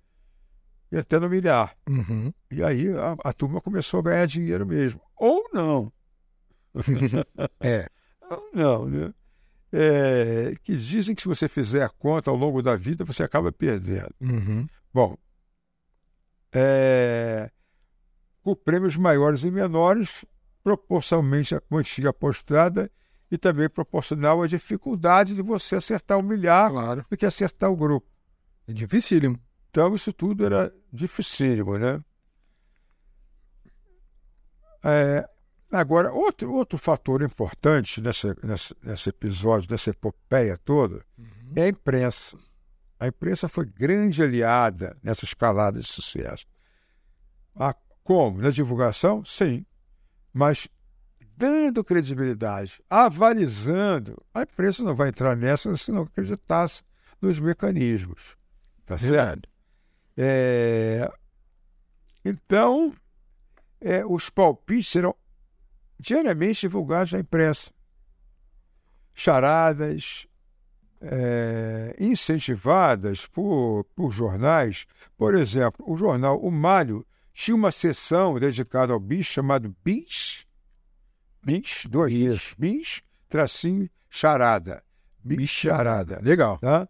e 0.90 0.96
até 0.96 1.18
no 1.18 1.28
milhar. 1.28 1.76
Uhum. 1.88 2.32
E 2.50 2.62
aí 2.62 2.88
a, 2.90 3.16
a 3.24 3.32
turma 3.32 3.60
começou 3.60 4.00
a 4.00 4.02
ganhar 4.04 4.26
dinheiro 4.26 4.66
mesmo. 4.66 5.00
Ou 5.16 5.48
não. 5.52 5.92
É. 7.60 7.88
Ou 8.30 8.50
não, 8.52 8.86
né? 8.86 9.14
É, 9.72 10.54
que 10.62 10.76
dizem 10.76 11.14
que 11.14 11.22
se 11.22 11.28
você 11.28 11.48
fizer 11.48 11.82
a 11.82 11.88
conta 11.88 12.30
ao 12.30 12.36
longo 12.36 12.62
da 12.62 12.76
vida, 12.76 13.04
você 13.04 13.22
acaba 13.22 13.52
perdendo. 13.52 14.14
Uhum. 14.20 14.66
Bom, 14.92 15.16
é, 16.52 17.50
com 18.42 18.54
prêmios 18.54 18.96
maiores 18.96 19.44
e 19.44 19.50
menores, 19.50 20.24
proporcionalmente 20.62 21.54
à 21.54 21.60
quantia 21.60 22.10
apostada 22.10 22.90
e 23.30 23.38
também 23.38 23.68
proporcional 23.68 24.42
à 24.42 24.46
dificuldade 24.46 25.34
de 25.34 25.42
você 25.42 25.76
acertar 25.76 26.18
o 26.18 26.22
milhar 26.22 26.70
Claro. 26.70 27.06
do 27.08 27.16
que 27.16 27.24
acertar 27.24 27.70
o 27.70 27.76
grupo. 27.76 28.06
É 28.66 28.72
dificílimo. 28.72 29.38
Então, 29.70 29.94
isso 29.94 30.12
tudo 30.12 30.44
era 30.44 30.74
dificílimo, 30.92 31.78
né? 31.78 32.02
É, 34.82 35.28
agora, 35.70 36.12
outro, 36.12 36.52
outro 36.52 36.78
fator 36.78 37.22
importante 37.22 38.00
nessa, 38.00 38.36
nessa, 38.42 38.74
nesse 38.82 39.08
episódio, 39.10 39.70
nessa 39.70 39.90
epopeia 39.90 40.56
toda, 40.58 41.04
é 41.54 41.62
a 41.64 41.68
imprensa. 41.68 42.36
A 42.98 43.06
imprensa 43.06 43.48
foi 43.48 43.64
grande 43.64 44.22
aliada 44.22 44.96
nessa 45.02 45.24
escalada 45.24 45.80
de 45.80 45.86
sucesso. 45.86 46.46
Ah, 47.54 47.74
como? 48.02 48.40
Na 48.42 48.50
divulgação? 48.50 49.24
Sim. 49.24 49.64
Mas 50.32 50.68
dando 51.40 51.82
credibilidade, 51.82 52.82
avalizando. 52.90 54.22
A 54.34 54.42
imprensa 54.42 54.84
não 54.84 54.94
vai 54.94 55.08
entrar 55.08 55.34
nessa 55.34 55.74
se 55.74 55.90
não 55.90 56.02
acreditasse 56.02 56.82
nos 57.20 57.40
mecanismos. 57.40 58.36
Tá 58.84 58.98
certo? 58.98 59.48
É, 60.16 61.10
então, 62.22 62.92
é, 63.80 64.04
os 64.04 64.28
palpites 64.28 64.88
serão 64.88 65.14
diariamente 65.98 66.60
divulgados 66.60 67.12
na 67.14 67.20
imprensa. 67.20 67.70
Charadas, 69.14 70.26
é, 71.00 71.96
incentivadas 71.98 73.26
por, 73.26 73.84
por 73.96 74.10
jornais. 74.12 74.86
Por 75.16 75.34
exemplo, 75.34 75.90
o 75.90 75.96
jornal 75.96 76.38
O 76.38 76.50
Malho 76.50 77.06
tinha 77.32 77.54
uma 77.54 77.72
seção 77.72 78.38
dedicada 78.38 78.92
ao 78.92 79.00
bicho 79.00 79.32
chamado 79.32 79.74
Bis, 79.82 80.46
Bis, 81.42 81.86
dois 81.86 82.12
dias, 82.12 82.54
Bis, 82.58 83.02
tracinho, 83.28 83.88
charada. 84.08 84.82
Bicharada. 85.22 86.20
Legal. 86.22 86.58
Tá? 86.58 86.88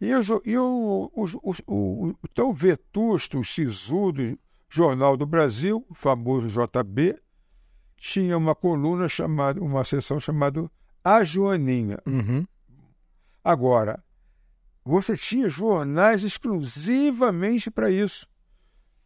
E, 0.00 0.14
o, 0.14 0.42
e 0.44 0.58
o, 0.58 1.10
o, 1.14 1.24
o, 1.42 2.08
o, 2.22 2.28
tão 2.34 2.52
vetusto, 2.52 3.42
sisudo 3.42 4.38
Jornal 4.68 5.16
do 5.16 5.26
Brasil, 5.26 5.84
o 5.88 5.94
famoso 5.94 6.48
JB, 6.48 7.18
tinha 7.96 8.36
uma 8.36 8.54
coluna 8.54 9.08
chamada, 9.08 9.60
uma 9.60 9.84
seção 9.84 10.20
chamada 10.20 10.70
A 11.02 11.24
Joaninha. 11.24 11.98
Uhum. 12.06 12.46
Agora, 13.42 14.02
você 14.84 15.16
tinha 15.16 15.48
jornais 15.48 16.22
exclusivamente 16.22 17.70
para 17.70 17.90
isso. 17.90 18.26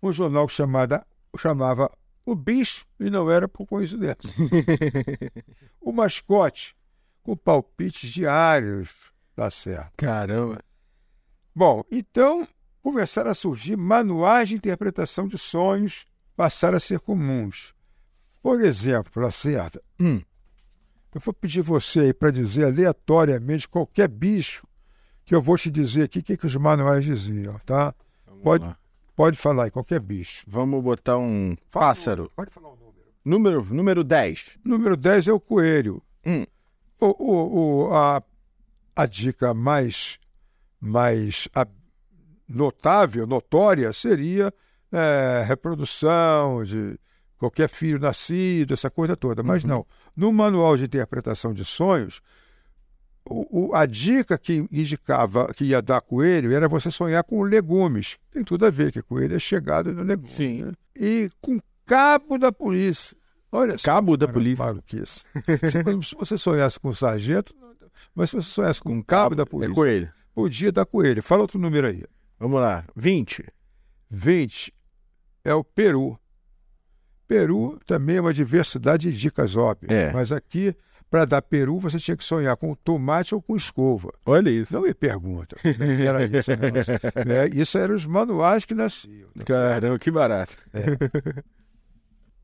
Um 0.02 0.12
jornal 0.12 0.48
chamada, 0.48 1.06
chamava 1.38 1.90
O 2.24 2.34
Bicho, 2.34 2.86
e 2.98 3.10
não 3.10 3.30
era 3.30 3.48
por 3.48 3.66
coincidência. 3.66 4.30
o 5.80 5.92
Mascote, 5.92 6.76
com 7.22 7.36
palpites 7.36 8.10
diários, 8.10 8.90
tá 9.34 9.50
certo. 9.50 9.92
Caramba. 9.96 10.62
Bom, 11.54 11.82
então 11.90 12.46
começaram 12.82 13.30
a 13.30 13.34
surgir 13.34 13.76
manuais 13.76 14.48
de 14.48 14.54
interpretação 14.54 15.26
de 15.26 15.36
sonhos, 15.38 16.06
passaram 16.36 16.76
a 16.76 16.80
ser 16.80 17.00
comuns. 17.00 17.74
Por 18.42 18.62
exemplo, 18.62 19.22
Lacerda, 19.22 19.82
Hum. 19.98 20.22
eu 21.14 21.20
vou 21.20 21.34
pedir 21.34 21.60
você 21.62 22.00
aí 22.00 22.14
para 22.14 22.30
dizer 22.30 22.64
aleatoriamente 22.66 23.68
qualquer 23.68 24.08
bicho 24.08 24.62
que 25.26 25.34
eu 25.34 25.40
vou 25.42 25.58
te 25.58 25.70
dizer 25.70 26.04
aqui 26.04 26.20
o 26.20 26.22
que, 26.22 26.36
que 26.36 26.46
os 26.46 26.56
manuais 26.56 27.04
diziam, 27.04 27.58
tá? 27.66 27.94
Vamos 28.26 28.42
Pode, 28.42 28.64
lá. 28.64 28.78
Pode 29.20 29.38
falar 29.38 29.64
aí, 29.64 29.70
qualquer 29.70 30.00
bicho. 30.00 30.44
Vamos 30.48 30.82
botar 30.82 31.18
um 31.18 31.54
pássaro. 31.70 32.22
número, 32.22 32.32
Pode 32.36 32.50
falar 32.50 32.68
o 32.68 32.76
número. 32.76 32.90
Número, 33.24 33.64
número 33.74 34.04
10. 34.04 34.58
Número 34.64 34.96
10 34.96 35.28
é 35.28 35.32
o 35.32 35.38
coelho. 35.40 36.02
Hum. 36.24 36.46
O, 36.98 37.06
o, 37.06 37.84
o- 37.88 37.94
a, 37.94 38.22
a 38.96 39.06
dica 39.06 39.52
mais, 39.52 40.18
mais 40.80 41.48
a- 41.54 41.66
notável, 42.48 43.26
notória, 43.26 43.92
seria 43.92 44.52
é, 44.92 45.44
reprodução 45.46 46.64
de 46.64 46.98
qualquer 47.38 47.68
filho 47.68 47.98
nascido, 47.98 48.72
essa 48.74 48.90
coisa 48.90 49.16
toda. 49.16 49.42
Mas 49.42 49.64
não. 49.64 49.86
No 50.16 50.32
manual 50.32 50.76
de 50.76 50.84
interpretação 50.84 51.52
de 51.52 51.64
sonhos, 51.64 52.20
o- 53.30 53.68
o- 53.68 53.74
a 53.74 53.86
dica 53.86 54.36
que 54.36 54.66
indicava 54.72 55.52
que 55.54 55.64
ia 55.64 55.80
dar 55.80 56.00
coelho 56.00 56.52
era 56.52 56.68
você 56.68 56.90
sonhar 56.90 57.22
com 57.24 57.42
legumes. 57.42 58.18
Tem 58.30 58.42
tudo 58.44 58.66
a 58.66 58.70
ver, 58.70 58.90
que 58.92 59.00
coelho 59.02 59.36
é 59.36 59.38
chegado 59.38 59.92
no 59.92 60.02
legume. 60.02 60.28
Sim. 60.28 60.64
né? 60.64 60.72
E 60.96 61.30
com 61.40 61.58
cabo 61.86 62.36
da 62.38 62.50
polícia. 62.52 63.16
Olha 63.52 63.76
só. 63.78 63.84
Cabo 63.84 64.16
da 64.16 64.28
polícia. 64.28 64.64
maluquice. 64.64 65.24
Se- 65.44 66.02
Se 66.02 66.14
você 66.16 66.36
sonhasse 66.38 66.78
com 66.78 66.88
um 66.90 66.94
sargento, 66.94 67.54
mas 68.14 68.30
se 68.30 68.36
você 68.36 68.48
sonhasse 68.50 68.80
com 68.80 68.92
um 68.92 69.02
cabo 69.02 69.34
da 69.34 69.44
polícia, 69.46 69.72
É 69.72 69.74
coelho. 69.74 70.12
podia 70.34 70.70
dar 70.72 70.84
coelho. 70.86 71.22
Fala 71.22 71.42
outro 71.42 71.58
número 71.58 71.86
aí. 71.86 72.04
Vamos 72.38 72.60
lá. 72.60 72.84
20. 72.96 73.44
20 74.10 74.72
é 75.44 75.54
o 75.54 75.62
Peru. 75.64 76.18
Peru 77.26 77.78
também 77.86 78.16
é 78.16 78.20
uma 78.20 78.34
diversidade 78.34 79.10
de 79.12 79.16
dicas 79.18 79.56
óbvias. 79.56 79.92
É. 79.92 80.12
Mas 80.12 80.32
aqui, 80.32 80.74
para 81.10 81.24
dar 81.24 81.42
Peru, 81.42 81.78
você 81.80 81.98
tinha 81.98 82.16
que 82.16 82.24
sonhar 82.24 82.56
com 82.56 82.74
tomate 82.74 83.34
ou 83.34 83.42
com 83.42 83.56
escova. 83.56 84.12
Olha 84.24 84.48
isso. 84.48 84.72
Não 84.72 84.82
me 84.82 84.94
pergunta. 84.94 85.56
é 85.64 85.72
que 85.74 86.02
Era 86.06 86.24
isso, 86.24 86.36
esse 86.52 86.56
negócio. 86.56 86.94
É, 86.94 87.48
isso 87.52 87.76
eram 87.78 87.96
os 87.96 88.06
manuais 88.06 88.64
que 88.64 88.74
nasciam. 88.74 89.28
tá? 89.38 89.44
Caramba, 89.44 89.98
que 89.98 90.10
barato. 90.10 90.56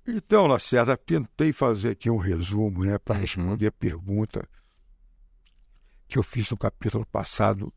Então, 0.07 0.46
Lacerda, 0.46 0.96
tentei 0.96 1.52
fazer 1.52 1.90
aqui 1.90 2.09
um 2.11 2.16
resumo 2.16 2.85
né, 2.85 2.98
para 2.98 3.16
Uhum. 3.16 3.20
responder 3.22 3.66
a 3.66 3.72
pergunta 3.72 4.48
que 6.09 6.18
eu 6.18 6.22
fiz 6.22 6.48
no 6.50 6.57
capítulo 6.57 7.05
passado 7.07 7.72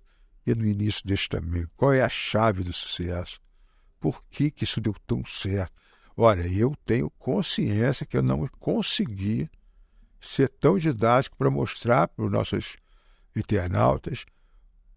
e 0.46 0.54
no 0.54 0.66
início 0.66 1.06
deste 1.08 1.30
também. 1.30 1.66
Qual 1.76 1.92
é 1.92 2.02
a 2.02 2.10
chave 2.10 2.64
do 2.64 2.72
sucesso? 2.72 3.40
Por 4.00 4.24
que, 4.30 4.52
que 4.52 4.64
isso 4.64 4.80
deu 4.80 4.94
tão 5.08 5.26
certo? 5.26 5.74
Olha, 6.16 6.48
eu 6.48 6.76
tenho 6.86 7.10
consciência 7.12 8.06
que 8.06 8.16
eu 8.16 8.22
não 8.22 8.48
consegui 8.60 9.50
ser 10.20 10.50
tão 10.50 10.78
didático 10.78 11.38
para 11.38 11.50
mostrar 11.50 12.08
para 12.08 12.26
os 12.26 12.32
nossos 12.32 12.78
internautas 13.36 14.26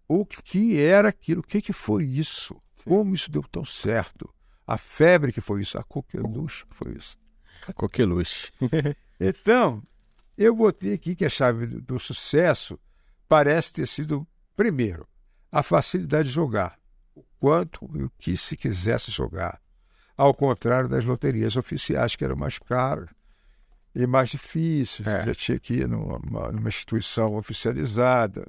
o 0.07 0.25
que 0.25 0.79
era 0.79 1.09
aquilo, 1.09 1.41
o 1.41 1.43
que, 1.43 1.61
que 1.61 1.73
foi 1.73 2.05
isso, 2.05 2.55
como 2.83 3.15
isso 3.15 3.31
deu 3.31 3.43
tão 3.43 3.63
certo. 3.63 4.29
A 4.65 4.77
febre 4.77 5.31
que 5.31 5.41
foi 5.41 5.61
isso, 5.61 5.77
a 5.77 5.83
coqueluche 5.83 6.65
que 6.67 6.75
foi 6.75 6.93
isso. 6.93 7.17
Coqueluche. 7.75 8.51
Então, 9.19 9.81
eu 10.37 10.53
botei 10.53 10.93
aqui 10.93 11.15
que 11.15 11.23
a 11.23 11.29
chave 11.29 11.65
do, 11.65 11.79
do 11.79 11.99
sucesso 11.99 12.77
parece 13.29 13.71
ter 13.71 13.87
sido, 13.87 14.27
primeiro, 14.53 15.07
a 15.49 15.63
facilidade 15.63 16.27
de 16.27 16.33
jogar. 16.33 16.77
O 17.15 17.23
quanto 17.39 17.89
e 17.95 18.03
o 18.03 18.11
que 18.17 18.35
se 18.35 18.57
quisesse 18.57 19.11
jogar. 19.11 19.61
Ao 20.17 20.33
contrário 20.33 20.89
das 20.89 21.05
loterias 21.05 21.55
oficiais, 21.55 22.17
que 22.17 22.25
eram 22.25 22.35
mais 22.35 22.59
caras 22.59 23.09
e 23.95 24.07
mais 24.07 24.29
difíceis. 24.29 25.07
É. 25.07 25.25
Já 25.25 25.33
tinha 25.33 25.59
que 25.59 25.73
ir 25.75 25.87
numa, 25.87 26.51
numa 26.51 26.69
instituição 26.69 27.35
oficializada. 27.35 28.47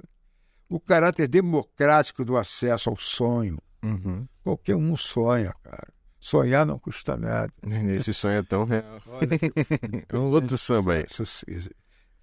O 0.67 0.79
caráter 0.79 1.27
democrático 1.27 2.25
do 2.25 2.35
acesso 2.35 2.89
ao 2.89 2.97
sonho. 2.97 3.59
Uhum. 3.83 4.27
Qualquer 4.43 4.75
um 4.75 4.97
sonha, 4.97 5.53
cara. 5.63 5.87
Sonhar 6.19 6.65
não 6.65 6.79
custa 6.79 7.15
nada. 7.15 7.53
Esse 7.95 8.11
sonho 8.11 8.39
é 8.39 8.43
tão 8.43 8.65
real. 8.65 8.83
É 10.09 10.17
um 10.17 10.31
outro 10.31 10.57
samba 10.57 10.93
aí. 10.93 11.05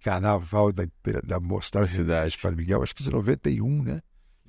Carnaval 0.03 0.73
da, 0.73 0.85
da 1.23 1.39
Mocidade 1.39 2.37
Padre 2.43 2.57
Miguel, 2.57 2.83
acho 2.83 2.95
que 2.95 3.05
de 3.05 3.11
91, 3.11 3.83
né? 3.85 4.03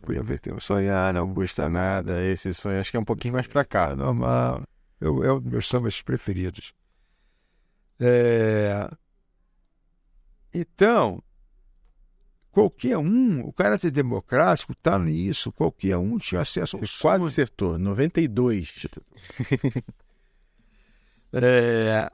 Foi 0.03 0.15
91. 0.15 0.59
Sonhar 0.59 1.13
não 1.13 1.31
custa 1.31 1.69
nada. 1.69 2.25
Esse 2.25 2.51
sonho 2.51 2.79
acho 2.79 2.89
que 2.89 2.97
é 2.97 2.99
um 2.99 3.05
pouquinho 3.05 3.35
mais 3.35 3.45
pra 3.45 3.63
cá. 3.63 3.91
É 3.91 3.95
normal. 3.95 4.63
É 4.99 5.07
um 5.07 5.39
dos 5.39 5.51
meus 5.51 5.67
sambas 5.67 6.01
preferidos. 6.01 6.73
É, 8.05 8.89
Então, 10.53 11.23
qualquer 12.51 12.97
um, 12.97 13.41
o 13.47 13.53
caráter 13.53 13.89
democrático 13.91 14.73
está 14.73 14.99
nisso, 14.99 15.51
qualquer 15.51 15.97
um 15.97 16.17
tinha 16.17 16.41
acesso 16.41 16.75
ao 16.75 16.81
Você 16.85 17.01
quase 17.01 17.19
sonho. 17.19 17.27
acertou. 17.27 17.77
92. 17.79 18.87
É, 21.35 22.11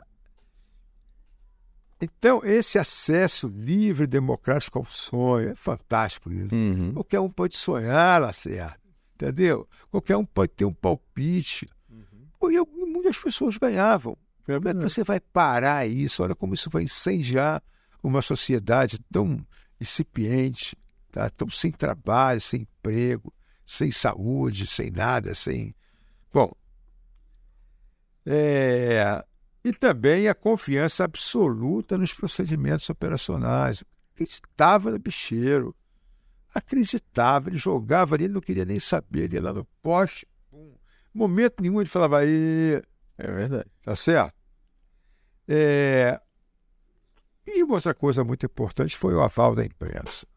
Então, 2.02 2.40
esse 2.46 2.80
acesso 2.80 3.50
livre 3.50 4.06
e 4.06 4.08
democrático 4.08 4.80
ao 4.80 4.86
sonho 4.86 5.50
é 5.50 5.56
fantástico 5.56 6.32
isso. 6.32 6.56
Uhum. 6.56 6.94
Qualquer 6.94 7.20
um 7.20 7.30
pode 7.30 7.58
sonhar, 7.58 8.22
Lacerda, 8.22 8.80
entendeu? 9.16 9.68
Qualquer 9.92 10.16
um 10.16 10.24
pode 10.26 10.54
ter 10.54 10.64
um 10.64 10.74
palpite. 10.74 11.68
Eu- 12.42 12.66
e 12.78 12.86
muitas 12.86 13.18
pessoas 13.20 13.58
ganhavam. 13.58 14.18
Como 14.58 14.70
é 14.70 14.74
que 14.74 14.82
você 14.82 15.04
vai 15.04 15.20
parar 15.20 15.88
isso? 15.88 16.24
Olha 16.24 16.36
como 16.36 16.54
isso 16.54 16.70
vai 16.70 16.84
incendiar 16.84 17.62
uma 18.02 18.22
sociedade 18.22 19.00
tão 19.12 19.46
incipiente, 19.80 20.78
tá? 21.12 21.30
tão 21.30 21.50
sem 21.50 21.72
trabalho, 21.72 22.42
sem 22.42 22.62
emprego, 22.62 23.34
sem 23.66 23.92
saúde, 23.92 24.66
sem 24.66 24.90
nada, 24.90 25.36
sem. 25.36 25.76
Bom. 26.34 26.52
é, 28.26 29.24
E 29.64 29.74
também 29.74 30.28
a 30.28 30.36
confiança 30.36 31.04
absoluta 31.04 31.98
nos 31.98 32.14
procedimentos 32.14 32.90
operacionais. 32.90 33.84
Acreditava 34.14 34.92
no 34.92 35.00
bicheiro 35.00 35.76
acreditava, 36.54 37.50
ele 37.50 37.58
jogava 37.58 38.16
ali, 38.16 38.26
ele 38.26 38.34
não 38.34 38.42
queria 38.42 38.66
nem 38.66 38.80
saber, 38.80 39.26
ele 39.26 39.36
ia 39.36 39.42
lá 39.42 39.54
no 39.54 39.66
poste, 39.82 40.28
momento 41.14 41.62
nenhum 41.62 41.80
ele 41.80 41.90
falava 41.90 42.20
aí, 42.20 42.82
É 43.18 43.32
verdade. 43.32 43.70
tá 43.84 43.96
certo? 43.96 44.39
É, 45.52 46.22
E 47.48 47.64
outra 47.64 47.96
coisa 47.96 48.24
muito 48.24 48.46
importante 48.46 48.96
foi 48.96 49.16
o 49.16 49.22
aval 49.22 49.56
da 49.56 49.66
imprensa, 49.66 50.28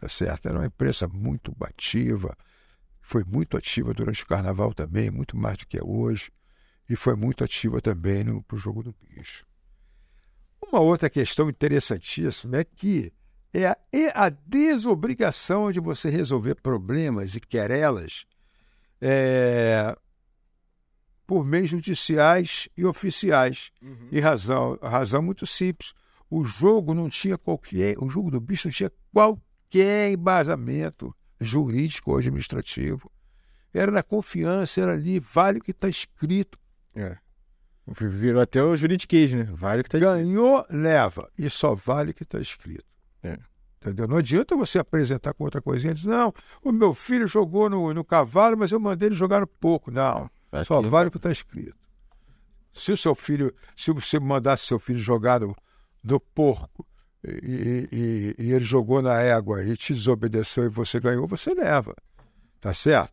tá 0.00 0.08
certo? 0.08 0.48
Era 0.48 0.58
uma 0.58 0.66
imprensa 0.66 1.06
muito 1.06 1.54
ativa, 1.60 2.34
foi 3.02 3.22
muito 3.22 3.58
ativa 3.58 3.92
durante 3.92 4.22
o 4.22 4.26
carnaval 4.26 4.72
também, 4.72 5.10
muito 5.10 5.36
mais 5.36 5.58
do 5.58 5.66
que 5.66 5.78
é 5.78 5.84
hoje, 5.84 6.32
e 6.88 6.96
foi 6.96 7.14
muito 7.14 7.44
ativa 7.44 7.82
também 7.82 8.24
no 8.24 8.42
pro 8.42 8.56
jogo 8.56 8.82
do 8.82 8.94
bicho. 8.94 9.44
Uma 10.66 10.80
outra 10.80 11.10
questão 11.10 11.50
interessantíssima 11.50 12.56
é 12.56 12.64
que 12.64 13.12
é 13.52 13.66
a, 13.66 13.76
é 13.92 14.10
a 14.14 14.30
desobrigação 14.30 15.70
de 15.70 15.80
você 15.80 16.08
resolver 16.08 16.54
problemas 16.56 17.34
e 17.36 17.40
querelas 17.40 18.24
é, 19.00 19.94
por 21.26 21.44
meios 21.44 21.70
judiciais 21.70 22.68
e 22.76 22.84
oficiais. 22.84 23.70
E 24.10 24.20
razão, 24.20 24.78
razão 24.82 25.22
muito 25.22 25.46
simples. 25.46 25.92
O 26.30 26.44
jogo 26.44 26.94
não 26.94 27.08
tinha 27.08 27.38
qualquer. 27.38 27.96
O 27.98 28.08
jogo 28.08 28.30
do 28.30 28.40
bicho 28.40 28.68
não 28.68 28.72
tinha 28.72 28.92
qualquer 29.12 29.44
qualquer 29.74 30.12
embasamento 30.12 31.14
jurídico 31.40 32.12
ou 32.12 32.18
administrativo. 32.18 33.10
Era 33.72 33.90
na 33.90 34.04
confiança, 34.04 34.80
era 34.80 34.92
ali, 34.92 35.18
vale 35.18 35.58
o 35.58 35.62
que 35.62 35.72
está 35.72 35.88
escrito. 35.88 36.58
É. 36.94 37.16
Virou 37.86 38.40
até 38.40 38.62
o 38.62 38.76
juridiquês, 38.76 39.32
né? 39.32 39.48
Vale 39.52 39.80
o 39.80 39.84
que 39.84 39.88
está 39.88 39.98
escrito. 39.98 40.16
Ganhou, 40.16 40.64
leva. 40.70 41.28
E 41.36 41.50
só 41.50 41.74
vale 41.74 42.12
o 42.12 42.14
que 42.14 42.22
está 42.22 42.38
escrito. 42.38 42.84
É. 43.22 43.36
Entendeu? 43.82 44.06
Não 44.06 44.16
adianta 44.16 44.56
você 44.56 44.78
apresentar 44.78 45.34
com 45.34 45.44
outra 45.44 45.60
coisinha 45.60 45.90
e 45.90 45.94
dizer, 45.94 46.08
não, 46.08 46.32
o 46.62 46.70
meu 46.70 46.94
filho 46.94 47.26
jogou 47.26 47.68
no, 47.68 47.92
no 47.92 48.04
cavalo, 48.04 48.56
mas 48.56 48.70
eu 48.70 48.78
mandei 48.78 49.08
ele 49.08 49.14
jogar 49.14 49.40
no 49.40 49.46
pouco. 49.46 49.90
Não, 49.90 50.30
Acho 50.60 50.68
só 50.68 50.82
vale 50.82 51.08
o 51.08 51.10
que 51.10 51.16
está 51.16 51.30
escrito. 51.30 51.76
Se 52.72 52.92
o 52.92 52.96
seu 52.96 53.14
filho, 53.14 53.54
se 53.76 53.92
você 53.92 54.18
mandasse 54.18 54.66
seu 54.66 54.78
filho 54.78 54.98
jogar 54.98 55.40
no, 55.40 55.54
no 56.02 56.18
porco 56.18 56.86
e, 57.22 57.88
e, 57.92 58.42
e, 58.42 58.52
ele 58.52 58.64
jogou 58.64 59.00
na 59.00 59.20
égua 59.20 59.62
e 59.64 59.76
te 59.76 59.94
desobedeceu 59.94 60.64
e 60.64 60.68
você 60.68 60.98
ganhou, 60.98 61.26
você 61.26 61.54
leva. 61.54 61.94
Tá 62.60 62.74
certo? 62.74 63.12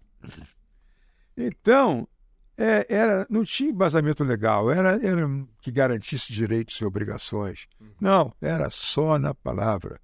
Então, 1.37 2.07
é, 2.57 2.85
era, 2.89 3.25
não 3.29 3.43
tinha 3.43 3.69
embasamento 3.69 4.23
legal, 4.23 4.71
era, 4.71 4.99
era 5.05 5.27
que 5.61 5.71
garantisse 5.71 6.33
direitos 6.33 6.75
e 6.75 6.85
obrigações. 6.85 7.67
Não, 7.99 8.33
era 8.41 8.69
só 8.69 9.17
na 9.17 9.33
palavra 9.33 9.99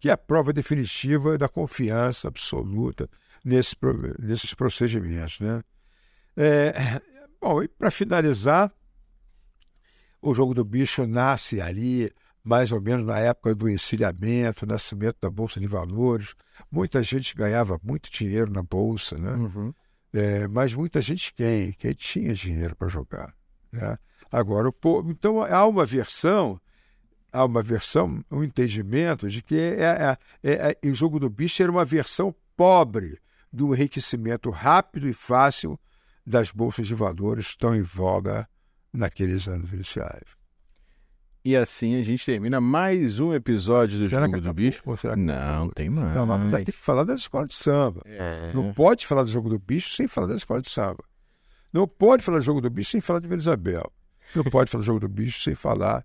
que 0.00 0.08
é 0.08 0.12
a 0.12 0.16
prova 0.16 0.52
definitiva 0.52 1.36
da 1.36 1.46
confiança 1.46 2.26
absoluta 2.26 3.08
nesse, 3.44 3.76
nesses 4.18 4.54
procedimentos. 4.54 5.38
Né? 5.38 5.62
É, 6.36 7.00
bom, 7.40 7.62
e 7.62 7.68
para 7.68 7.90
finalizar, 7.90 8.72
o 10.20 10.34
jogo 10.34 10.54
do 10.54 10.64
bicho 10.64 11.06
nasce 11.06 11.60
ali, 11.60 12.10
mais 12.42 12.72
ou 12.72 12.80
menos 12.80 13.04
na 13.04 13.18
época 13.18 13.54
do 13.54 13.68
encilhamento, 13.68 14.66
nascimento 14.66 15.16
da 15.20 15.30
Bolsa 15.30 15.60
de 15.60 15.66
Valores. 15.66 16.34
Muita 16.70 17.02
gente 17.02 17.34
ganhava 17.34 17.80
muito 17.82 18.10
dinheiro 18.10 18.50
na 18.50 18.62
Bolsa, 18.62 19.16
né? 19.16 19.32
Uhum. 19.32 19.72
É, 20.12 20.48
mas 20.48 20.74
muita 20.74 21.00
gente 21.00 21.32
quem? 21.32 21.72
Quem 21.72 21.92
tinha 21.94 22.34
dinheiro 22.34 22.74
para 22.74 22.88
jogar. 22.88 23.34
Né? 23.70 23.96
Agora, 24.30 24.68
o 24.68 24.72
povo, 24.72 25.10
então 25.10 25.42
há 25.42 25.66
uma 25.66 25.86
versão 25.86 26.60
há 27.32 27.44
uma 27.44 27.62
versão, 27.62 28.24
um 28.30 28.42
entendimento 28.42 29.28
de 29.28 29.42
que 29.42 29.56
é, 29.56 29.84
é, 29.84 30.18
é, 30.42 30.76
é, 30.82 30.88
o 30.88 30.94
jogo 30.94 31.18
do 31.18 31.30
bicho 31.30 31.62
era 31.62 31.70
uma 31.70 31.84
versão 31.84 32.34
pobre 32.56 33.18
do 33.52 33.74
enriquecimento 33.74 34.50
rápido 34.50 35.08
e 35.08 35.12
fácil 35.12 35.78
das 36.26 36.50
bolsas 36.50 36.86
de 36.86 36.94
valores 36.94 37.56
tão 37.56 37.74
em 37.74 37.82
voga 37.82 38.48
naqueles 38.92 39.48
anos 39.48 39.72
iniciais. 39.72 40.24
E 41.44 41.56
assim 41.56 41.98
a 41.98 42.02
gente 42.02 42.24
termina 42.24 42.60
mais 42.60 43.18
um 43.18 43.32
episódio 43.32 43.98
do 43.98 44.08
será 44.08 44.26
Jogo 44.26 44.40
do 44.40 44.52
Bicho. 44.52 44.82
não, 45.16 45.70
tem 45.70 45.88
mais. 45.88 46.14
Não, 46.14 46.26
não, 46.26 46.50
tem 46.50 46.66
que 46.66 46.72
falar 46.72 47.04
da 47.04 47.14
escola 47.14 47.46
de 47.46 47.54
samba. 47.54 48.02
É. 48.04 48.52
Não 48.52 48.74
pode 48.74 49.06
falar 49.06 49.22
do 49.22 49.30
Jogo 49.30 49.48
do 49.48 49.58
Bicho 49.58 49.94
sem 49.94 50.06
falar 50.06 50.26
da 50.26 50.36
escola 50.36 50.60
de 50.60 50.70
samba. 50.70 51.02
Não 51.72 51.88
pode 51.88 52.22
falar 52.22 52.38
do 52.38 52.44
Jogo 52.44 52.60
do 52.60 52.68
Bicho 52.68 52.90
sem 52.90 53.00
falar 53.00 53.20
de 53.20 53.34
Isabel. 53.34 53.90
Não 54.34 54.44
pode 54.44 54.70
falar 54.70 54.82
do 54.82 54.86
Jogo 54.86 55.00
do 55.00 55.08
Bicho 55.08 55.40
sem 55.40 55.54
falar 55.54 56.04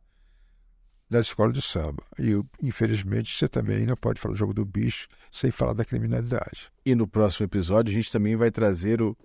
da 1.10 1.20
escola 1.20 1.52
de 1.52 1.62
samba. 1.62 2.04
E, 2.20 2.40
infelizmente, 2.62 3.36
você 3.36 3.48
também 3.48 3.86
não 3.86 3.96
pode 3.96 4.20
falar 4.20 4.34
do 4.34 4.38
jogo 4.38 4.54
do 4.54 4.66
bicho 4.66 5.08
sem 5.32 5.52
falar 5.52 5.74
da 5.74 5.86
criminalidade. 5.86 6.72
E 6.86 6.96
no 6.96 7.08
próximo 7.08 7.46
episódio, 7.46 7.92
a 7.92 7.94
gente 7.94 8.12
também 8.12 8.36
vai 8.36 8.52
trazer 8.52 9.02
o 9.02 9.16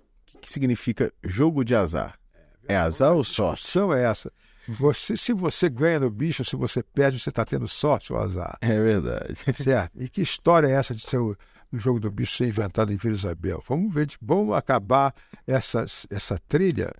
que 0.41 0.51
significa 0.51 1.13
jogo 1.23 1.65
de 1.65 1.75
azar. 1.75 2.19
É 2.67 2.77
azar 2.77 3.13
ou 3.13 3.25
sorte? 3.25 3.67
São 3.67 3.93
é 3.93 4.03
essa. 4.03 4.33
Você, 4.69 5.17
se 5.17 5.33
você 5.33 5.69
ganha 5.69 6.01
no 6.01 6.11
bicho, 6.11 6.45
se 6.45 6.55
você 6.55 6.83
perde, 6.83 7.19
você 7.19 7.31
está 7.31 7.45
tendo 7.45 7.67
sorte 7.67 8.13
ou 8.13 8.19
azar. 8.19 8.57
É 8.61 8.81
verdade. 8.81 9.35
Certo? 9.63 10.01
E 10.01 10.09
que 10.09 10.21
história 10.21 10.69
é 10.69 10.73
essa 10.73 10.95
de 10.95 11.03
ser 11.03 11.19
o, 11.19 11.37
o 11.73 11.79
jogo 11.79 11.99
do 11.99 12.11
bicho 12.11 12.37
ser 12.37 12.47
inventado 12.47 12.93
em 12.93 12.97
Vila 12.97 13.15
Isabel? 13.15 13.63
Vamos 13.67 13.93
ver, 13.93 14.09
vamos 14.23 14.55
acabar 14.57 15.15
essa, 15.47 15.85
essa 16.09 16.39
trilha 16.49 16.93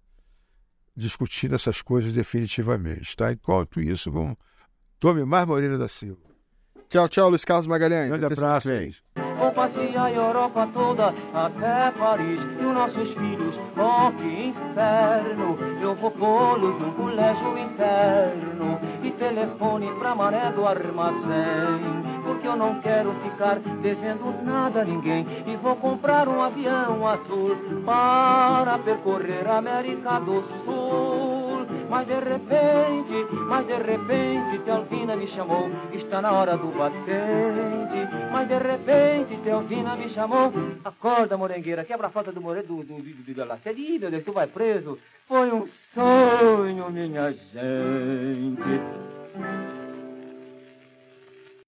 discutindo 0.97 1.55
essas 1.55 1.81
coisas 1.81 2.13
definitivamente. 2.13 3.17
Tá? 3.17 3.33
Enquanto 3.33 3.81
isso, 3.81 4.11
vamos 4.11 4.37
Tome 5.01 5.25
mais 5.25 5.47
Moreira 5.47 5.79
da 5.79 5.89
Silva. 5.89 6.21
Tchau, 6.91 7.09
tchau, 7.09 7.31
Luiz 7.31 7.45
Carlos 7.45 7.67
Magalhães. 7.67 8.09
Grande 8.09 8.27
abraço. 8.27 8.69
Vou 9.41 9.53
passear 9.53 10.05
a 10.05 10.13
Europa 10.13 10.69
toda 10.71 11.15
até 11.33 11.91
Paris 11.99 12.39
e 12.61 12.67
os 12.67 12.75
nossos 12.75 13.11
filhos, 13.15 13.59
oh 13.75 14.13
que 14.13 14.49
inferno! 14.49 15.57
Eu 15.81 15.95
vou 15.95 16.11
pô-los 16.11 16.79
num 16.79 16.93
colégio 16.93 17.57
interno 17.57 18.79
e 19.03 19.11
telefone 19.13 19.91
pra 19.99 20.15
maré 20.15 20.53
do 20.53 20.67
armazém. 20.67 21.81
Porque 22.23 22.47
eu 22.47 22.55
não 22.55 22.83
quero 22.83 23.15
ficar 23.23 23.59
devendo 23.81 24.45
nada 24.45 24.83
a 24.83 24.85
ninguém 24.85 25.27
e 25.47 25.57
vou 25.57 25.75
comprar 25.77 26.29
um 26.29 26.43
avião 26.43 27.09
azul 27.09 27.57
para 27.87 28.77
percorrer 28.77 29.49
a 29.49 29.57
América 29.57 30.21
do 30.21 30.45
Sul. 30.67 31.40
Mas 31.91 32.07
de 32.07 32.21
repente, 32.21 33.27
mas 33.49 33.67
de 33.67 33.77
repente, 33.77 34.65
Tealvina 34.65 35.17
me 35.17 35.27
chamou, 35.27 35.69
está 35.93 36.23
na 36.23 36.31
hora 36.31 36.57
do 36.57 36.69
batente. 36.69 38.09
Mas 38.31 38.47
de 38.47 38.59
repente, 38.59 39.37
Tealvina 39.43 39.97
me 39.97 40.09
chamou, 40.09 40.53
acorda, 40.85 41.37
morengueira, 41.37 41.85
quebra 41.85 42.07
a 42.07 42.11
falta 42.11 42.31
do 42.31 42.41
more 42.41 42.63
do, 42.63 42.85
do, 42.85 43.03
do, 43.03 43.35
da 43.35 43.45
laceria, 43.45 43.99
meu 43.99 44.09
Deus, 44.09 44.25
tu 44.25 44.33
vai 44.33 44.47
preso. 44.47 44.99
Foi 45.27 45.51
um 45.53 45.67
sonho, 45.67 46.89
minha 46.91 47.33
gente. 47.33 48.81